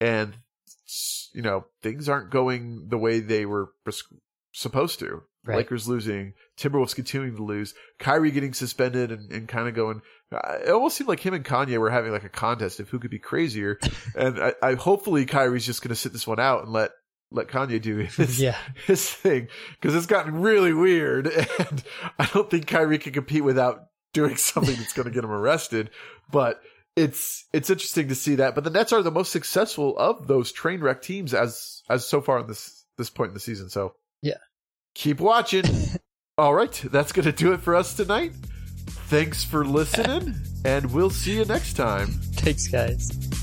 [0.00, 0.36] and
[1.32, 4.04] you know things aren't going the way they were pres-
[4.52, 5.22] supposed to.
[5.46, 5.58] Right.
[5.58, 10.02] Lakers losing, Timberwolves continuing to lose, Kyrie getting suspended and, and kind of going.
[10.30, 12.98] Uh, it almost seemed like him and Kanye were having like a contest of who
[12.98, 13.78] could be crazier.
[14.14, 16.90] and I, I hopefully Kyrie's just going to sit this one out and let
[17.30, 18.56] let Kanye do his yeah,
[18.86, 19.48] his thing
[19.80, 21.26] because it's gotten really weird,
[21.58, 21.82] and
[22.18, 25.90] I don't think Kyrie can compete without doing something that's going to get him arrested.
[26.30, 26.60] But
[26.96, 28.54] it's it's interesting to see that.
[28.54, 32.20] But the Nets are the most successful of those train wreck teams as as so
[32.20, 33.68] far in this this point in the season.
[33.70, 34.38] So Yeah.
[34.94, 35.64] keep watching.
[36.36, 38.32] All right, that's going to do it for us tonight.
[39.10, 42.06] Thanks for listening, and we'll see you next time.
[42.08, 43.37] thanks, guys.